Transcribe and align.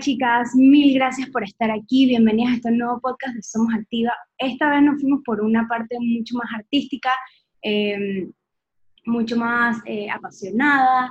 Chicas, 0.00 0.54
mil 0.54 0.94
gracias 0.94 1.28
por 1.30 1.42
estar 1.42 1.72
aquí. 1.72 2.06
Bienvenidas 2.06 2.52
a 2.52 2.56
este 2.56 2.70
nuevo 2.70 3.00
podcast 3.00 3.34
de 3.34 3.42
Somos 3.42 3.74
Activa. 3.74 4.12
Esta 4.38 4.70
vez 4.70 4.82
nos 4.82 5.00
fuimos 5.00 5.22
por 5.24 5.40
una 5.40 5.66
parte 5.66 5.96
mucho 5.98 6.36
más 6.36 6.48
artística, 6.54 7.10
em, 7.62 8.32
mucho 9.06 9.36
más 9.36 9.78
eh, 9.86 10.08
apasionada 10.08 11.10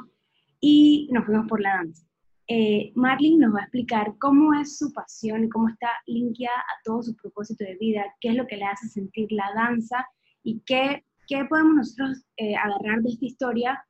y 0.62 1.10
nos 1.12 1.26
fuimos 1.26 1.48
por 1.48 1.60
la 1.60 1.76
danza. 1.76 2.08
Eh, 2.48 2.94
Marlene 2.96 3.40
nos 3.40 3.56
va 3.56 3.60
a 3.60 3.64
explicar 3.64 4.14
cómo 4.20 4.54
es 4.54 4.78
su 4.78 4.94
pasión 4.94 5.44
y 5.44 5.50
cómo 5.50 5.68
está 5.68 5.90
linkeada 6.06 6.60
a 6.60 6.82
todo 6.86 7.04
su 7.04 7.16
propósito 7.18 7.66
de 7.66 7.76
vida, 7.76 8.06
qué 8.22 8.30
es 8.30 8.36
lo 8.36 8.48
que 8.48 8.56
le 8.56 8.66
hace 8.66 8.88
sentir 8.88 9.28
la 9.32 9.52
danza 9.54 10.08
y 10.44 10.62
qué, 10.66 11.04
qué 11.28 11.44
podemos 11.50 11.76
nosotros 11.76 12.24
eh, 12.38 12.56
agarrar 12.56 13.02
de 13.02 13.10
esta 13.10 13.26
historia 13.26 13.84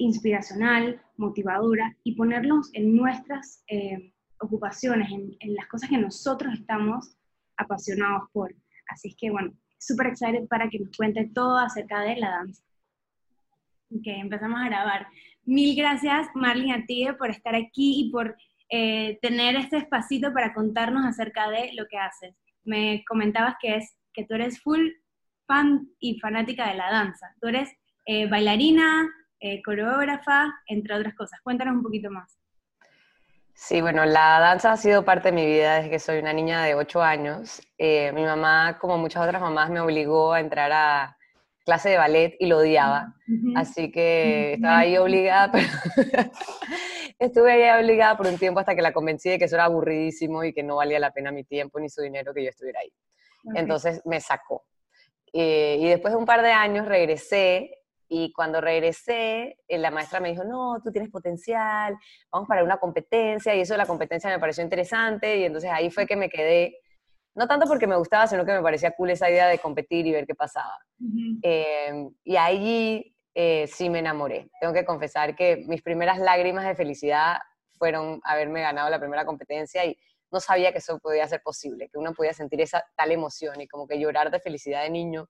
inspiracional, 0.00 1.00
motivadora 1.16 1.96
y 2.04 2.16
ponerlos 2.16 2.70
en 2.72 2.96
nuestras 2.96 3.62
eh, 3.68 4.12
ocupaciones, 4.40 5.10
en, 5.10 5.54
las 5.54 5.66
cosas 5.66 5.88
que 5.90 5.98
nosotros 5.98 6.54
estamos 6.54 7.16
apasionados 7.56 8.28
por. 8.32 8.54
Así 8.88 9.08
es 9.08 9.16
que, 9.16 9.30
bueno, 9.30 9.52
súper 9.78 10.08
excited 10.08 10.48
para 10.48 10.68
que 10.68 10.78
nos 10.80 10.96
cuente 10.96 11.30
todo 11.34 11.58
acerca 11.58 12.00
de 12.00 12.16
la 12.16 12.30
danza. 12.30 12.62
Ok, 13.92 14.06
empezamos 14.06 14.60
a 14.60 14.66
grabar. 14.66 15.06
Mil 15.44 15.76
gracias, 15.76 16.28
Marlene, 16.34 16.74
a 16.74 16.86
ti 16.86 17.06
por 17.18 17.30
estar 17.30 17.54
aquí 17.54 18.06
y 18.06 18.10
por 18.10 18.36
eh, 18.68 19.18
tener 19.20 19.56
este 19.56 19.78
espacito 19.78 20.32
para 20.32 20.54
contarnos 20.54 21.04
acerca 21.04 21.50
de 21.50 21.72
lo 21.74 21.86
que 21.86 21.98
haces. 21.98 22.34
Me 22.64 23.04
comentabas 23.08 23.56
que, 23.60 23.76
es, 23.76 23.96
que 24.12 24.24
tú 24.24 24.34
eres 24.34 24.60
full 24.60 24.90
fan 25.46 25.88
y 25.98 26.20
fanática 26.20 26.68
de 26.68 26.76
la 26.76 26.90
danza. 26.90 27.34
Tú 27.40 27.48
eres 27.48 27.68
eh, 28.06 28.28
bailarina, 28.28 29.08
eh, 29.40 29.60
coreógrafa, 29.62 30.54
entre 30.66 30.94
otras 30.94 31.14
cosas. 31.14 31.40
Cuéntanos 31.42 31.74
un 31.74 31.82
poquito 31.82 32.10
más. 32.10 32.39
Sí, 33.62 33.82
bueno, 33.82 34.06
la 34.06 34.40
danza 34.40 34.72
ha 34.72 34.76
sido 34.78 35.04
parte 35.04 35.28
de 35.28 35.32
mi 35.32 35.44
vida 35.44 35.76
desde 35.76 35.90
que 35.90 35.98
soy 35.98 36.18
una 36.18 36.32
niña 36.32 36.64
de 36.64 36.74
8 36.74 37.02
años. 37.02 37.60
Eh, 37.76 38.10
mi 38.12 38.24
mamá, 38.24 38.78
como 38.80 38.96
muchas 38.96 39.22
otras 39.22 39.40
mamás, 39.40 39.68
me 39.68 39.80
obligó 39.80 40.32
a 40.32 40.40
entrar 40.40 40.72
a 40.72 41.18
clase 41.66 41.90
de 41.90 41.98
ballet 41.98 42.36
y 42.40 42.46
lo 42.46 42.56
odiaba. 42.56 43.14
Así 43.54 43.92
que 43.92 44.54
estaba 44.54 44.78
ahí 44.78 44.96
obligada, 44.96 45.52
pero 45.52 45.68
estuve 47.18 47.52
ahí 47.52 47.82
obligada 47.84 48.16
por 48.16 48.28
un 48.28 48.38
tiempo 48.38 48.60
hasta 48.60 48.74
que 48.74 48.80
la 48.80 48.94
convencí 48.94 49.28
de 49.28 49.38
que 49.38 49.44
eso 49.44 49.56
era 49.56 49.66
aburridísimo 49.66 50.42
y 50.42 50.54
que 50.54 50.62
no 50.62 50.76
valía 50.76 50.98
la 50.98 51.10
pena 51.10 51.30
mi 51.30 51.44
tiempo 51.44 51.78
ni 51.78 51.90
su 51.90 52.00
dinero 52.00 52.32
que 52.32 52.42
yo 52.42 52.48
estuviera 52.48 52.80
ahí. 52.80 52.92
Entonces 53.54 54.00
me 54.06 54.22
sacó. 54.22 54.64
Eh, 55.34 55.76
y 55.78 55.86
después 55.86 56.14
de 56.14 56.18
un 56.18 56.26
par 56.26 56.40
de 56.40 56.50
años 56.50 56.86
regresé 56.86 57.79
y 58.12 58.32
cuando 58.32 58.60
regresé, 58.60 59.56
eh, 59.68 59.78
la 59.78 59.92
maestra 59.92 60.18
me 60.18 60.30
dijo, 60.30 60.42
no, 60.42 60.80
tú 60.82 60.90
tienes 60.90 61.10
potencial, 61.10 61.96
vamos 62.32 62.48
para 62.48 62.64
una 62.64 62.76
competencia, 62.76 63.54
y 63.54 63.60
eso 63.60 63.74
de 63.74 63.78
la 63.78 63.86
competencia 63.86 64.28
me 64.28 64.40
pareció 64.40 64.64
interesante, 64.64 65.38
y 65.38 65.44
entonces 65.44 65.70
ahí 65.72 65.90
fue 65.90 66.06
que 66.06 66.16
me 66.16 66.28
quedé, 66.28 66.76
no 67.36 67.46
tanto 67.46 67.68
porque 67.68 67.86
me 67.86 67.94
gustaba, 67.94 68.26
sino 68.26 68.44
que 68.44 68.52
me 68.52 68.62
parecía 68.62 68.90
cool 68.96 69.10
esa 69.10 69.30
idea 69.30 69.46
de 69.46 69.60
competir 69.60 70.08
y 70.08 70.12
ver 70.12 70.26
qué 70.26 70.34
pasaba. 70.34 70.76
Em, 71.40 72.10
y 72.24 72.36
allí 72.36 73.16
eh, 73.32 73.68
sí 73.68 73.88
me 73.88 74.00
enamoré. 74.00 74.50
Tengo 74.60 74.74
que 74.74 74.84
confesar 74.84 75.36
que 75.36 75.64
mis 75.68 75.80
primeras 75.80 76.18
lágrimas 76.18 76.66
de 76.66 76.74
felicidad 76.74 77.38
fueron 77.78 78.20
haberme 78.24 78.60
ganado 78.60 78.90
la 78.90 78.98
primera 78.98 79.24
competencia 79.24 79.84
y 79.84 79.96
no 80.32 80.40
sabía 80.40 80.72
que 80.72 80.78
eso 80.78 80.98
podía 80.98 81.28
ser 81.28 81.42
posible, 81.42 81.88
que 81.88 81.98
uno 81.98 82.12
podía 82.12 82.32
sentir 82.32 82.60
esa 82.60 82.84
tal 82.96 83.12
emoción 83.12 83.60
y 83.60 83.68
como 83.68 83.86
que 83.86 84.00
llorar 84.00 84.32
de 84.32 84.40
felicidad 84.40 84.82
de 84.82 84.90
niño 84.90 85.28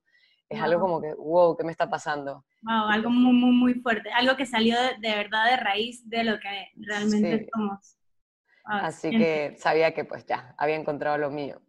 es 0.50 0.60
algo 0.60 0.80
como 0.80 1.00
que, 1.00 1.14
wow, 1.14 1.56
¿qué 1.56 1.64
me 1.64 1.70
está 1.70 1.88
pasando? 1.88 2.44
Wow, 2.62 2.88
algo 2.88 3.08
muy, 3.08 3.32
muy, 3.32 3.52
muy 3.52 3.74
fuerte, 3.74 4.10
algo 4.10 4.36
que 4.36 4.44
salió 4.44 4.76
de, 5.00 5.14
verdad 5.14 5.48
de 5.48 5.56
raíz 5.56 6.08
de 6.10 6.24
lo 6.24 6.40
que 6.40 6.70
realmente 6.76 7.48
somos. 7.54 7.96
Así 8.64 9.10
que 9.10 9.56
sabía 9.58 9.94
que 9.94 10.04
pues 10.04 10.26
ya, 10.26 10.54
había 10.58 10.76
encontrado 10.76 11.16
lo 11.18 11.30
mío. 11.30 11.60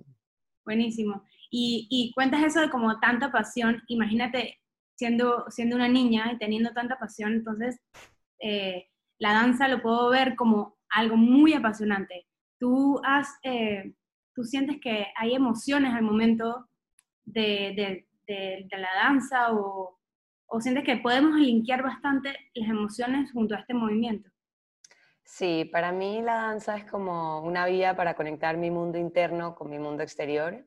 Buenísimo. 0.66 1.24
Y, 1.52 1.88
y 1.90 2.12
cuentas 2.14 2.44
eso 2.44 2.60
de 2.60 2.70
como 2.70 3.00
tanta 3.00 3.32
pasión, 3.32 3.84
imagínate 3.88 4.60
siendo, 4.96 5.46
siendo 5.50 5.76
una 5.76 5.88
niña 5.88 6.32
y 6.34 6.38
teniendo 6.38 6.74
tanta 6.74 6.98
pasión, 6.98 7.34
entonces 7.34 7.80
eh, 8.40 8.88
la 9.20 9.34
danza 9.34 9.68
lo 9.68 9.82
puedo 9.82 10.10
ver 10.10 10.36
como 10.36 10.78
algo 10.90 11.18
muy 11.18 11.54
apasionante. 11.54 12.28
Tú, 12.60 13.00
has, 13.04 13.38
eh, 13.44 13.94
tú 14.34 14.44
sientes 14.44 14.80
que 14.82 15.08
hay 15.16 15.36
emociones 15.36 15.94
al 15.94 16.04
momento 16.04 16.68
de 17.26 17.74
de, 17.76 18.08
la 18.72 18.90
danza 19.04 19.54
o, 19.54 20.00
o 20.48 20.62
sientes 20.62 20.84
que 20.84 20.98
podemos 20.98 21.36
linkear 21.36 21.84
bastante 21.84 22.36
las 22.54 22.70
emociones 22.70 23.32
junto 23.32 23.56
a 23.56 23.60
este 23.60 23.74
movimiento? 23.74 24.30
Sí, 25.24 25.70
para 25.72 25.94
mí 25.94 26.22
la 26.22 26.36
danza 26.36 26.76
es 26.76 26.84
como 26.84 27.42
una 27.42 27.66
vía 27.66 27.96
para 27.96 28.16
conectar 28.16 28.58
mi 28.58 28.70
mundo 28.70 28.98
interno 28.98 29.56
con 29.56 29.70
mi 29.70 29.80
mundo 29.80 30.04
exterior. 30.04 30.66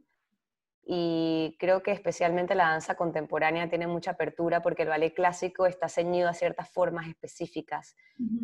Y 0.86 1.56
creo 1.58 1.82
que 1.82 1.92
especialmente 1.92 2.54
la 2.54 2.70
danza 2.70 2.94
contemporánea 2.94 3.68
tiene 3.68 3.86
mucha 3.86 4.12
apertura 4.12 4.62
porque 4.62 4.82
el 4.82 4.88
ballet 4.88 5.14
clásico 5.14 5.66
está 5.66 5.88
ceñido 5.88 6.28
a 6.28 6.34
ciertas 6.34 6.70
formas 6.70 7.08
específicas 7.08 7.96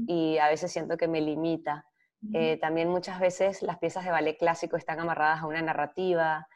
y 0.06 0.38
a 0.38 0.48
veces 0.48 0.72
siento 0.72 0.96
que 0.96 1.08
me 1.08 1.20
limita. 1.20 1.86
Eh, 2.34 2.58
también 2.58 2.88
muchas 2.88 3.18
veces 3.18 3.62
las 3.62 3.78
piezas 3.78 4.04
de 4.04 4.10
ballet 4.10 4.38
clásico 4.38 4.76
están 4.76 5.00
amarradas 5.00 5.40
a 5.40 5.46
una 5.46 5.62
narrativa. 5.62 6.46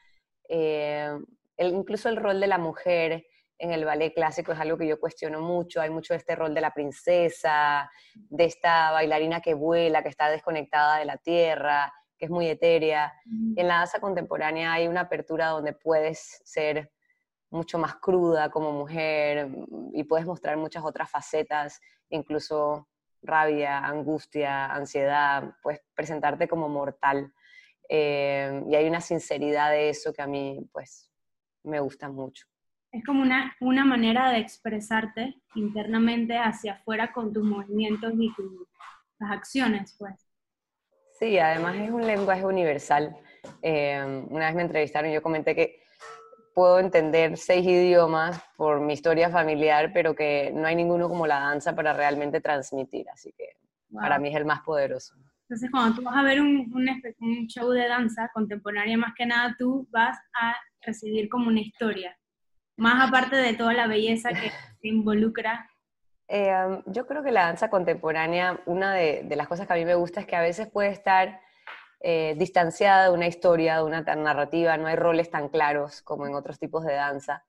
Eh, 0.49 1.19
incluso 1.59 2.09
el 2.09 2.17
rol 2.17 2.41
de 2.41 2.47
la 2.47 2.59
mujer 2.59 3.27
en 3.59 3.73
el 3.73 3.85
ballet 3.85 4.13
clásico 4.13 4.53
es 4.53 4.61
algo 4.61 4.77
que 4.77 4.87
yo 4.87 4.99
cuestiono 4.99 5.41
mucho. 5.41 5.81
Hay 5.81 5.91
mucho 5.91 6.15
de 6.15 6.19
este 6.19 6.35
rol 6.35 6.55
de 6.55 6.61
la 6.61 6.73
princesa, 6.73 7.91
de 8.15 8.45
esta 8.45 8.91
bailarina 8.91 9.41
que 9.41 9.55
vuela, 9.55 10.03
que 10.03 10.09
está 10.09 10.29
desconectada 10.29 10.99
de 10.99 11.05
la 11.05 11.17
tierra, 11.19 11.93
que 12.19 12.27
es 12.27 12.31
muy 12.31 12.49
etérea. 12.49 13.13
En 13.57 13.69
la 13.69 13.79
danza 13.79 14.01
contemporánea 14.01 14.73
hay 14.73 14.89
una 14.89 15.03
apertura 15.03 15.49
donde 15.49 15.73
puedes 15.73 16.41
ser 16.45 16.91
mucho 17.51 17.79
más 17.79 17.97
cruda 17.97 18.51
como 18.51 18.73
mujer 18.73 19.49
y 19.93 20.03
puedes 20.05 20.27
mostrar 20.27 20.57
muchas 20.57 20.85
otras 20.85 21.09
facetas, 21.09 21.81
incluso 22.11 22.89
rabia, 23.23 23.79
angustia, 23.79 24.67
ansiedad, 24.67 25.55
puedes 25.63 25.81
presentarte 25.95 26.49
como 26.49 26.69
mortal. 26.69 27.33
Eh, 27.89 28.63
y 28.69 28.75
hay 28.75 28.87
una 28.87 29.01
sinceridad 29.01 29.71
de 29.71 29.91
eso 29.91 30.13
que 30.13 30.23
a 30.23 30.27
mí, 30.27 30.69
pues, 30.73 31.11
me 31.65 31.81
gusta 31.81 32.09
mucho. 32.09 32.47
Es 32.93 33.05
como 33.05 33.23
una, 33.23 33.57
una 33.61 33.85
manera 33.85 34.31
de 34.31 34.39
expresarte 34.39 35.35
internamente 35.57 36.39
hacia 36.39 36.75
afuera 36.75 37.13
con 37.13 37.33
tus 37.33 37.43
movimientos 37.43 38.13
y 38.17 38.33
tus 38.35 38.69
acciones, 39.19 39.97
pues. 39.99 40.15
Sí, 41.19 41.39
además 41.39 41.77
es 41.77 41.91
un 41.91 42.07
lenguaje 42.07 42.45
universal. 42.45 43.17
Eh, 43.63 44.25
una 44.31 44.47
vez 44.47 44.55
me 44.55 44.63
entrevistaron 44.63 45.11
yo 45.11 45.23
comenté 45.23 45.55
que 45.55 45.81
puedo 46.55 46.79
entender 46.79 47.37
seis 47.37 47.67
idiomas 47.67 48.41
por 48.57 48.81
mi 48.81 48.93
historia 48.93 49.29
familiar, 49.29 49.93
pero 49.93 50.15
que 50.15 50.53
no 50.55 50.67
hay 50.67 50.77
ninguno 50.77 51.09
como 51.09 51.27
la 51.27 51.41
danza 51.41 51.75
para 51.75 51.93
realmente 51.93 52.41
transmitir, 52.41 53.09
así 53.11 53.33
que 53.37 53.57
para 53.93 54.19
mí 54.19 54.29
es 54.29 54.37
el 54.37 54.45
más 54.45 54.61
poderoso. 54.61 55.15
Entonces, 55.43 55.71
cuando 55.71 55.97
tú 55.97 56.03
vas 56.03 56.17
a 56.17 56.23
ver 56.23 56.41
un, 56.41 56.73
un, 56.75 56.89
un, 57.21 57.47
show 57.49 57.71
de 57.71 57.87
danza 57.87 58.31
contemporánea, 58.33 58.97
más 58.97 59.15
que 59.15 59.27
nada 59.27 59.55
tú 59.59 59.87
vas 59.91 60.17
a 60.35 60.57
recibir 60.85 61.29
como 61.29 61.49
una 61.49 61.61
historia, 61.61 62.17
más 62.77 63.09
aparte 63.09 63.37
de 63.37 63.55
toda 63.55 63.73
la 63.73 63.87
belleza 63.87 64.31
que 64.31 64.51
se 64.81 64.89
involucra. 64.89 65.69
Eh, 66.29 66.83
yo 66.87 67.07
creo 67.07 67.23
que 67.23 67.33
la 67.33 67.47
danza 67.47 67.69
contemporánea, 67.69 68.61
una 68.67 68.95
de, 68.95 69.27
las 69.37 69.49
cosas 69.49 69.67
que 69.67 69.73
a 69.73 69.77
mí 69.77 69.85
me 69.85 69.95
gusta 69.95 70.21
es 70.21 70.27
que 70.27 70.37
a 70.37 70.41
veces 70.41 70.69
puede 70.69 70.89
estar 70.89 71.41
eh, 72.01 72.35
distanciada 72.39 73.05
de 73.05 73.11
una 73.11 73.27
historia, 73.27 73.77
de 73.77 73.85
una 73.85 74.01
narrativa, 74.01 74.77
no 74.77 74.87
hay 74.87 74.97
roles 74.97 75.31
tan 75.31 75.49
claros 75.49 76.03
como 76.03 76.27
en 76.27 76.35
otros 76.35 76.59
tipos 76.59 76.85
de 76.85 76.95
danza. 76.95 77.45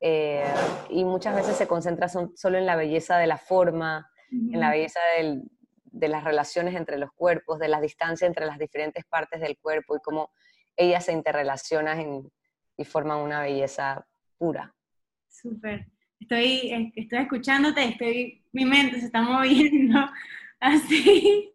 Eh, 0.00 0.44
y 0.90 1.04
muchas 1.04 1.34
veces 1.34 1.56
se 1.56 1.66
concentra 1.66 2.08
solo 2.08 2.58
en 2.58 2.66
la 2.66 2.76
belleza 2.76 3.18
de 3.18 3.26
la 3.26 3.36
forma, 3.36 4.08
en 4.30 4.60
la 4.60 4.70
belleza 4.70 5.00
de 5.18 6.08
las 6.08 6.22
relaciones 6.22 6.76
entre 6.76 6.98
los 6.98 7.10
cuerpos, 7.12 7.58
de 7.58 7.68
la 7.68 7.80
distancia 7.80 8.26
entre 8.26 8.46
las 8.46 8.58
diferentes 8.58 9.04
partes 9.04 9.40
del 9.40 9.58
cuerpo 9.58 9.96
y 9.96 10.00
cómo 10.00 10.30
ellas 10.76 11.06
se 11.06 11.12
interrelacionan 11.12 11.98
en, 11.98 12.32
y 12.78 12.84
forman 12.84 13.18
una 13.18 13.42
belleza 13.42 14.06
pura. 14.38 14.72
Súper. 15.28 15.86
Estoy, 16.20 16.92
estoy 16.94 17.18
escuchándote, 17.18 17.84
estoy, 17.84 18.44
mi 18.52 18.64
mente 18.64 19.00
se 19.00 19.06
está 19.06 19.20
moviendo 19.22 20.08
así. 20.60 21.52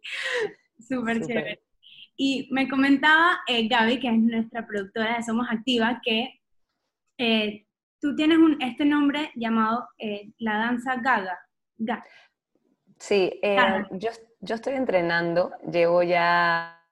Súper 0.80 1.26
chévere. 1.26 1.64
Y 2.16 2.50
me 2.52 2.70
comentaba 2.70 3.40
eh, 3.48 3.68
Gaby, 3.68 4.00
que 4.00 4.08
es 4.08 4.18
nuestra 4.18 4.68
productora 4.68 5.18
de 5.18 5.24
Somos 5.24 5.48
Activa, 5.50 6.00
que 6.04 6.42
eh, 7.18 7.66
tú 8.00 8.16
tienes 8.16 8.38
un, 8.38 8.62
este 8.62 8.86
nombre 8.86 9.32
llamado 9.36 9.88
eh, 9.98 10.32
la 10.38 10.58
danza 10.58 10.98
gaga. 10.98 11.40
Sí, 13.00 13.40
Yo, 13.92 14.12
yo 14.42 14.56
estoy 14.56 14.74
entrenando, 14.74 15.52
llevo 15.72 16.04
ya 16.04 16.83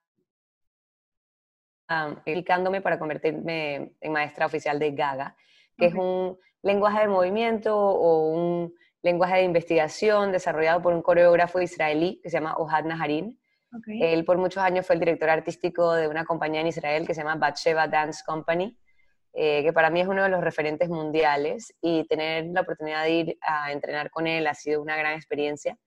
dedicándome 2.24 2.80
para 2.80 2.98
convertirme 2.98 3.92
en 4.00 4.12
maestra 4.12 4.46
oficial 4.46 4.78
de 4.78 4.92
Gaga, 4.92 5.36
que 5.76 5.86
es 5.86 5.94
un 5.94 6.38
lenguaje 6.62 7.00
de 7.00 7.08
movimiento 7.08 7.76
o 7.76 8.28
un 8.28 8.74
lenguaje 9.02 9.36
de 9.36 9.42
investigación 9.42 10.32
desarrollado 10.32 10.80
por 10.80 10.94
un 10.94 11.02
coreógrafo 11.02 11.60
israelí 11.60 12.20
que 12.22 12.30
se 12.30 12.38
llama 12.38 12.54
Ohad 12.56 12.84
Naharin. 12.84 13.38
Él 13.86 14.24
por 14.24 14.36
muchos 14.36 14.62
años 14.62 14.86
fue 14.86 14.94
el 14.94 15.00
director 15.00 15.30
artístico 15.30 15.94
de 15.94 16.06
una 16.06 16.24
compañía 16.24 16.60
en 16.60 16.66
Israel 16.66 17.06
que 17.06 17.14
se 17.14 17.22
llama 17.22 17.36
Batsheva 17.36 17.88
Dance 17.88 18.22
Company, 18.24 18.76
eh, 19.32 19.62
que 19.62 19.72
para 19.72 19.88
mí 19.88 20.00
es 20.00 20.06
uno 20.06 20.22
de 20.22 20.28
los 20.28 20.42
referentes 20.42 20.90
mundiales 20.90 21.74
y 21.80 22.06
tener 22.06 22.46
la 22.52 22.60
oportunidad 22.60 23.04
de 23.04 23.10
ir 23.10 23.38
a 23.40 23.72
entrenar 23.72 24.10
con 24.10 24.26
él 24.26 24.46
ha 24.46 24.54
sido 24.54 24.82
una 24.82 24.96
gran 24.96 25.14
experiencia. 25.14 25.78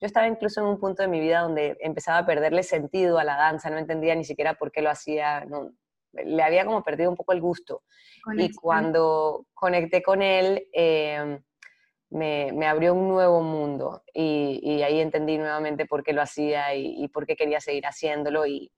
Yo 0.00 0.06
estaba 0.06 0.26
incluso 0.26 0.60
en 0.60 0.66
un 0.66 0.80
punto 0.80 1.02
de 1.02 1.08
mi 1.08 1.20
vida 1.20 1.40
donde 1.40 1.76
empezaba 1.80 2.18
a 2.18 2.26
perderle 2.26 2.62
sentido 2.62 3.18
a 3.18 3.24
la 3.24 3.36
danza, 3.36 3.70
no 3.70 3.78
entendía 3.78 4.14
ni 4.14 4.24
siquiera 4.24 4.54
por 4.54 4.72
qué 4.72 4.80
lo 4.80 4.90
hacía, 4.90 5.44
no, 5.44 5.72
le 6.12 6.42
había 6.42 6.64
como 6.64 6.82
perdido 6.82 7.10
un 7.10 7.16
poco 7.16 7.32
el 7.32 7.40
gusto. 7.40 7.82
Y 8.36 8.54
cuando 8.54 9.46
conecté 9.54 10.02
con 10.02 10.22
él, 10.22 10.68
eh, 10.72 11.40
me, 12.10 12.50
me, 12.52 12.66
abrió 12.66 12.94
un 12.94 13.08
nuevo 13.08 13.42
mundo 13.42 14.02
y, 14.12 14.60
y, 14.62 14.82
ahí 14.82 15.00
entendí 15.00 15.38
nuevamente 15.38 15.86
por 15.86 16.02
qué 16.02 16.12
lo 16.12 16.22
hacía 16.22 16.74
y, 16.74 17.04
y, 17.04 17.08
por 17.08 17.24
qué 17.26 17.36
quería 17.36 17.60
seguir 17.60 17.86
haciéndolo. 17.86 18.46
Y 18.46 18.72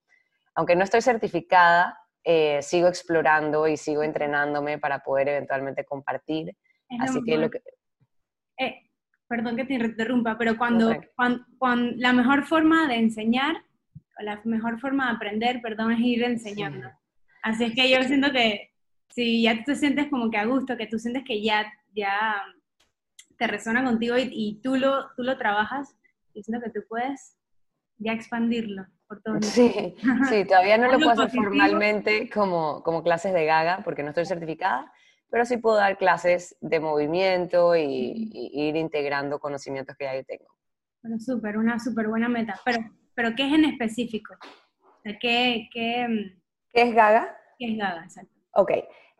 aunque 0.55 0.75
no 0.75 0.83
estoy 0.83 1.01
certificada, 1.01 1.97
eh, 2.23 2.61
sigo 2.61 2.87
explorando 2.87 3.67
y 3.67 3.75
sigo 3.75 4.03
entrenándome 4.03 4.77
para 4.77 4.99
poder 4.99 5.29
eventualmente 5.29 5.83
compartir. 5.83 6.55
Así 6.99 7.21
que 7.25 7.37
lo 7.37 7.49
que... 7.49 7.59
Eh, 8.59 8.91
perdón 9.27 9.55
que 9.55 9.65
te 9.65 9.73
interrumpa, 9.73 10.37
pero 10.37 10.57
cuando, 10.57 10.95
cuando, 11.15 11.45
cuando, 11.57 11.95
la 11.97 12.13
mejor 12.13 12.45
forma 12.45 12.87
de 12.87 12.95
enseñar, 12.95 13.55
o 14.19 14.23
la 14.23 14.41
mejor 14.43 14.79
forma 14.79 15.07
de 15.07 15.15
aprender, 15.15 15.61
perdón, 15.61 15.91
es 15.91 15.99
ir 15.99 16.23
enseñando. 16.23 16.89
Así 17.41 17.65
es 17.65 17.73
que 17.73 17.89
yo 17.89 18.03
siento 18.03 18.31
que 18.31 18.71
si 19.09 19.43
ya 19.43 19.57
tú 19.57 19.63
te 19.65 19.75
sientes 19.75 20.07
como 20.07 20.29
que 20.29 20.37
a 20.37 20.45
gusto, 20.45 20.77
que 20.77 20.87
tú 20.87 20.97
sientes 20.99 21.23
que 21.25 21.41
ya, 21.41 21.71
ya 21.93 22.35
te 23.37 23.47
resuena 23.47 23.83
contigo 23.83 24.15
y, 24.17 24.59
tú, 24.63 24.75
lo, 24.75 25.11
tú 25.15 25.23
lo 25.23 25.37
trabajas, 25.37 25.95
yo 26.33 26.41
siento 26.41 26.63
que 26.63 26.71
tú 26.71 26.85
puedes 26.87 27.37
ya 27.97 28.13
expandirlo. 28.13 28.85
Sí, 29.41 29.95
sí, 30.29 30.45
todavía 30.45 30.77
no 30.77 30.91
lo 30.91 30.97
puedo 30.97 31.11
hacer 31.11 31.29
formalmente 31.29 32.29
como, 32.29 32.81
como 32.81 33.03
clases 33.03 33.33
de 33.33 33.45
gaga 33.45 33.81
porque 33.83 34.01
no 34.01 34.09
estoy 34.09 34.25
certificada, 34.25 34.91
pero 35.33 35.45
sí 35.45 35.57
puedo 35.57 35.77
dar 35.77 35.97
clases 35.97 36.55
de 36.61 36.79
movimiento 36.79 37.75
y, 37.75 38.29
ir 38.53 38.75
integrando 38.75 39.39
conocimientos 39.39 39.95
que 39.97 40.03
ya 40.05 40.15
yo 40.15 40.23
tengo. 40.25 40.45
Bueno, 41.01 41.19
súper, 41.19 41.57
una 41.57 41.79
súper 41.79 42.07
buena 42.07 42.29
meta. 42.29 42.61
Pero, 42.63 42.77
pero 43.15 43.31
¿qué 43.35 43.47
es 43.47 43.53
en 43.53 43.65
específico? 43.65 44.35
¿qué, 45.19 45.67
qué, 45.73 46.07
mm, 46.07 46.39
¿Qué 46.71 46.81
es 46.83 46.93
gaga? 46.93 47.35
¿Qué 47.57 47.71
es 47.71 47.77
gaga? 47.79 48.03
Exacto. 48.03 48.31
Ok. 48.51 48.71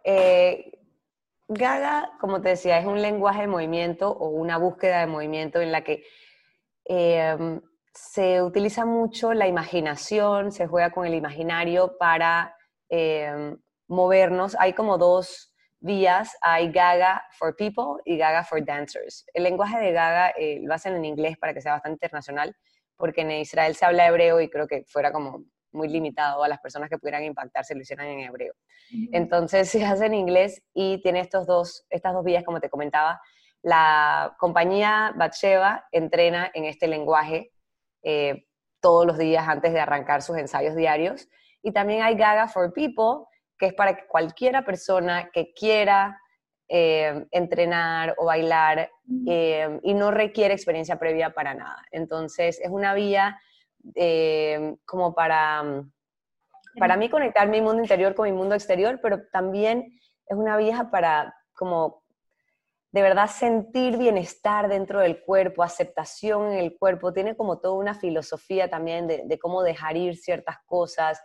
Eh, 0.04 0.80
gaga, 1.48 2.12
como 2.20 2.42
te 2.42 2.50
decía, 2.50 2.78
es 2.78 2.86
un 2.86 3.02
lenguaje 3.02 3.42
de 3.42 3.48
movimiento 3.48 4.12
o 4.12 4.30
una 4.30 4.58
búsqueda 4.58 5.00
de 5.00 5.08
movimiento 5.08 5.62
en 5.62 5.72
la 5.72 5.84
que... 5.84 6.04
Eh, 6.86 7.60
se 7.96 8.44
utiliza 8.44 8.86
mucho 8.86 9.34
la 9.34 9.48
imaginación, 9.48 10.52
se 10.52 10.68
juega 10.68 10.92
con 10.92 11.08
el 11.08 11.16
imaginario 11.16 11.98
para 11.98 12.56
em, 12.90 13.58
movernos. 13.88 14.56
Hay 14.60 14.74
como 14.74 15.00
dos 15.00 15.53
vías, 15.84 16.36
hay 16.42 16.72
Gaga 16.72 17.24
for 17.32 17.56
People 17.56 18.02
y 18.06 18.18
Gaga 18.18 18.44
for 18.44 18.64
Dancers. 18.64 19.26
El 19.34 19.44
lenguaje 19.44 19.78
de 19.80 19.92
Gaga 19.92 20.30
eh, 20.30 20.60
lo 20.64 20.74
hacen 20.74 20.96
en 20.96 21.04
inglés 21.04 21.38
para 21.38 21.54
que 21.54 21.62
sea 21.62 21.74
bastante 21.74 21.98
internacional, 21.98 22.56
porque 22.96 23.22
en 23.22 23.32
Israel 23.32 23.76
se 23.76 23.86
habla 23.86 24.08
hebreo 24.08 24.40
y 24.40 24.50
creo 24.50 24.66
que 24.66 24.86
fuera 24.86 25.12
como 25.12 25.44
muy 25.74 25.90
limitado 25.90 26.42
a 26.44 26.48
las 26.48 26.60
personas 26.60 26.90
que 26.90 26.98
pudieran 26.98 27.24
impactar 27.24 27.66
si 27.66 27.74
lo 27.74 27.82
hicieran 27.82 28.08
en 28.08 28.22
hebreo. 28.22 28.54
Entonces 29.12 29.70
se 29.70 29.84
hace 29.84 30.06
en 30.06 30.14
inglés 30.14 30.64
y 30.74 31.02
tiene 31.02 31.20
estos 31.20 31.46
dos, 31.46 31.86
estas 31.90 32.14
dos 32.14 32.24
vías, 32.24 32.46
como 32.46 32.62
te 32.62 32.70
comentaba. 32.70 33.20
La 33.62 34.36
compañía 34.40 35.14
Batsheva 35.18 35.86
entrena 35.92 36.50
en 36.54 36.64
este 36.64 36.88
lenguaje 36.88 37.52
eh, 38.04 38.46
todos 38.80 39.06
los 39.06 39.18
días 39.18 39.48
antes 39.48 39.74
de 39.74 39.82
arrancar 39.82 40.22
sus 40.22 40.38
ensayos 40.38 40.76
diarios. 40.76 41.28
Y 41.62 41.74
también 41.74 42.04
hay 42.04 42.16
Gaga 42.16 42.48
for 42.48 42.72
People, 42.72 43.26
que 43.64 43.68
es 43.68 43.74
para 43.76 43.96
que 43.96 44.06
cualquiera 44.08 44.66
persona 44.66 45.30
que 45.32 45.54
quiera 45.54 46.20
eh, 46.68 47.28
entrenar 47.32 48.14
o 48.18 48.26
bailar 48.26 48.92
eh, 49.26 49.80
y 49.84 49.94
no 49.94 50.12
requiere 50.12 50.54
experiencia 50.54 51.00
previa 51.00 51.30
para 51.34 51.54
nada. 51.54 51.82
Entonces, 51.92 52.60
es 52.60 52.70
una 52.70 52.94
vía 52.94 53.40
como 54.84 55.16
para, 55.16 55.64
para 56.78 56.98
mí 56.98 57.08
conectar 57.08 57.48
mi 57.48 57.62
mundo 57.62 57.82
interior 57.82 58.16
con 58.16 58.26
mi 58.26 58.36
mundo 58.36 58.54
exterior, 58.54 59.00
pero 59.02 59.22
también 59.32 59.98
es 60.28 60.36
una 60.36 60.58
vía 60.58 60.90
para 60.92 61.34
como 61.54 62.03
de 62.94 63.02
verdad 63.02 63.28
sentir 63.28 63.98
bienestar 63.98 64.70
dentro 64.70 65.00
del 65.00 65.20
cuerpo, 65.24 65.64
aceptación 65.64 66.52
en 66.52 66.60
el 66.60 66.78
cuerpo, 66.78 67.12
tiene 67.12 67.36
como 67.36 67.58
toda 67.58 67.74
una 67.74 67.96
filosofía 67.96 68.70
también 68.70 69.08
de, 69.08 69.40
cómo 69.40 69.64
dejar 69.64 69.98
ir 69.98 70.16
ciertas 70.16 70.58
cosas, 70.68 71.20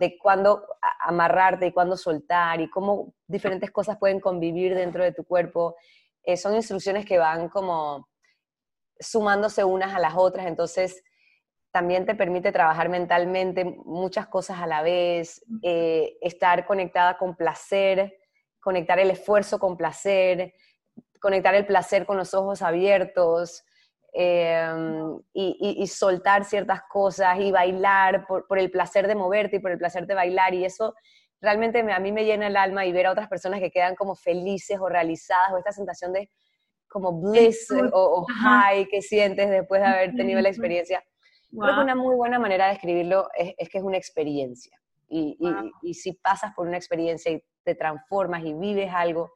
de 0.00 0.16
cuándo 0.16 0.66
amarrarte 1.00 1.66
y 1.66 1.72
cuándo 1.72 1.98
soltar 1.98 2.62
y 2.62 2.70
cómo 2.70 3.12
diferentes 3.26 3.70
cosas 3.70 3.98
pueden 3.98 4.18
convivir 4.18 4.74
dentro 4.74 5.04
de 5.04 5.12
tu 5.12 5.24
cuerpo. 5.24 5.76
Eh, 6.22 6.38
son 6.38 6.54
instrucciones 6.54 7.04
que 7.04 7.18
van 7.18 7.50
como 7.50 8.08
sumándose 8.98 9.62
unas 9.62 9.94
a 9.94 9.98
las 9.98 10.14
otras, 10.16 10.46
entonces 10.46 11.02
también 11.70 12.06
te 12.06 12.14
permite 12.14 12.50
trabajar 12.50 12.88
mentalmente 12.88 13.66
muchas 13.66 14.26
cosas 14.26 14.58
a 14.58 14.66
la 14.66 14.80
vez, 14.80 15.44
eh, 15.62 16.16
estar 16.22 16.64
conectada 16.66 17.18
con 17.18 17.36
placer, 17.36 18.16
conectar 18.58 18.98
el 18.98 19.10
esfuerzo 19.10 19.58
con 19.58 19.76
placer, 19.76 20.54
conectar 21.20 21.54
el 21.54 21.66
placer 21.66 22.06
con 22.06 22.16
los 22.16 22.34
ojos 22.34 22.62
abiertos 22.62 23.62
em, 24.12 25.20
y, 25.32 25.86
soltar 25.86 26.44
ciertas 26.44 26.82
cosas 26.90 27.38
y 27.38 27.52
bailar 27.52 28.26
por, 28.26 28.58
el 28.58 28.70
placer 28.70 29.06
de 29.06 29.14
moverte 29.14 29.56
y 29.56 29.58
por 29.60 29.70
el 29.70 29.78
placer 29.78 30.06
de 30.06 30.14
bailar. 30.14 30.54
Y 30.54 30.64
eso 30.64 30.94
realmente 31.40 31.80
a 31.80 32.00
mí 32.00 32.10
me 32.10 32.24
llena 32.24 32.48
el 32.48 32.56
alma 32.56 32.84
y 32.86 32.92
ver 32.92 33.06
a 33.06 33.12
otras 33.12 33.28
personas 33.28 33.60
que 33.60 33.70
quedan 33.70 33.94
como 33.94 34.14
felices 34.16 34.78
o 34.80 34.88
realizadas 34.88 35.52
o 35.52 35.58
esta 35.58 35.72
sensación 35.72 36.12
de 36.12 36.30
como 36.88 37.12
bliss 37.12 37.68
o, 37.92 38.26
high 38.42 38.86
que 38.88 39.00
sientes 39.00 39.48
después 39.48 39.80
de 39.80 39.86
haber 39.86 40.14
tenido 40.16 40.40
la 40.40 40.48
experiencia. 40.48 41.02
Creo 41.50 41.74
que 41.76 41.80
una 41.80 41.94
muy 41.94 42.16
buena 42.16 42.38
manera 42.38 42.66
de 42.66 42.72
describirlo 42.72 43.28
es, 43.36 43.68
que 43.68 43.78
es 43.78 43.84
una 43.84 43.96
experiencia. 43.96 44.76
Y, 45.08 45.36
y, 45.82 45.94
si 45.94 46.12
pasas 46.12 46.52
por 46.54 46.66
una 46.66 46.76
experiencia 46.76 47.32
y 47.32 47.42
te 47.64 47.74
transformas 47.74 48.44
y 48.44 48.54
vives 48.54 48.90
algo, 48.92 49.32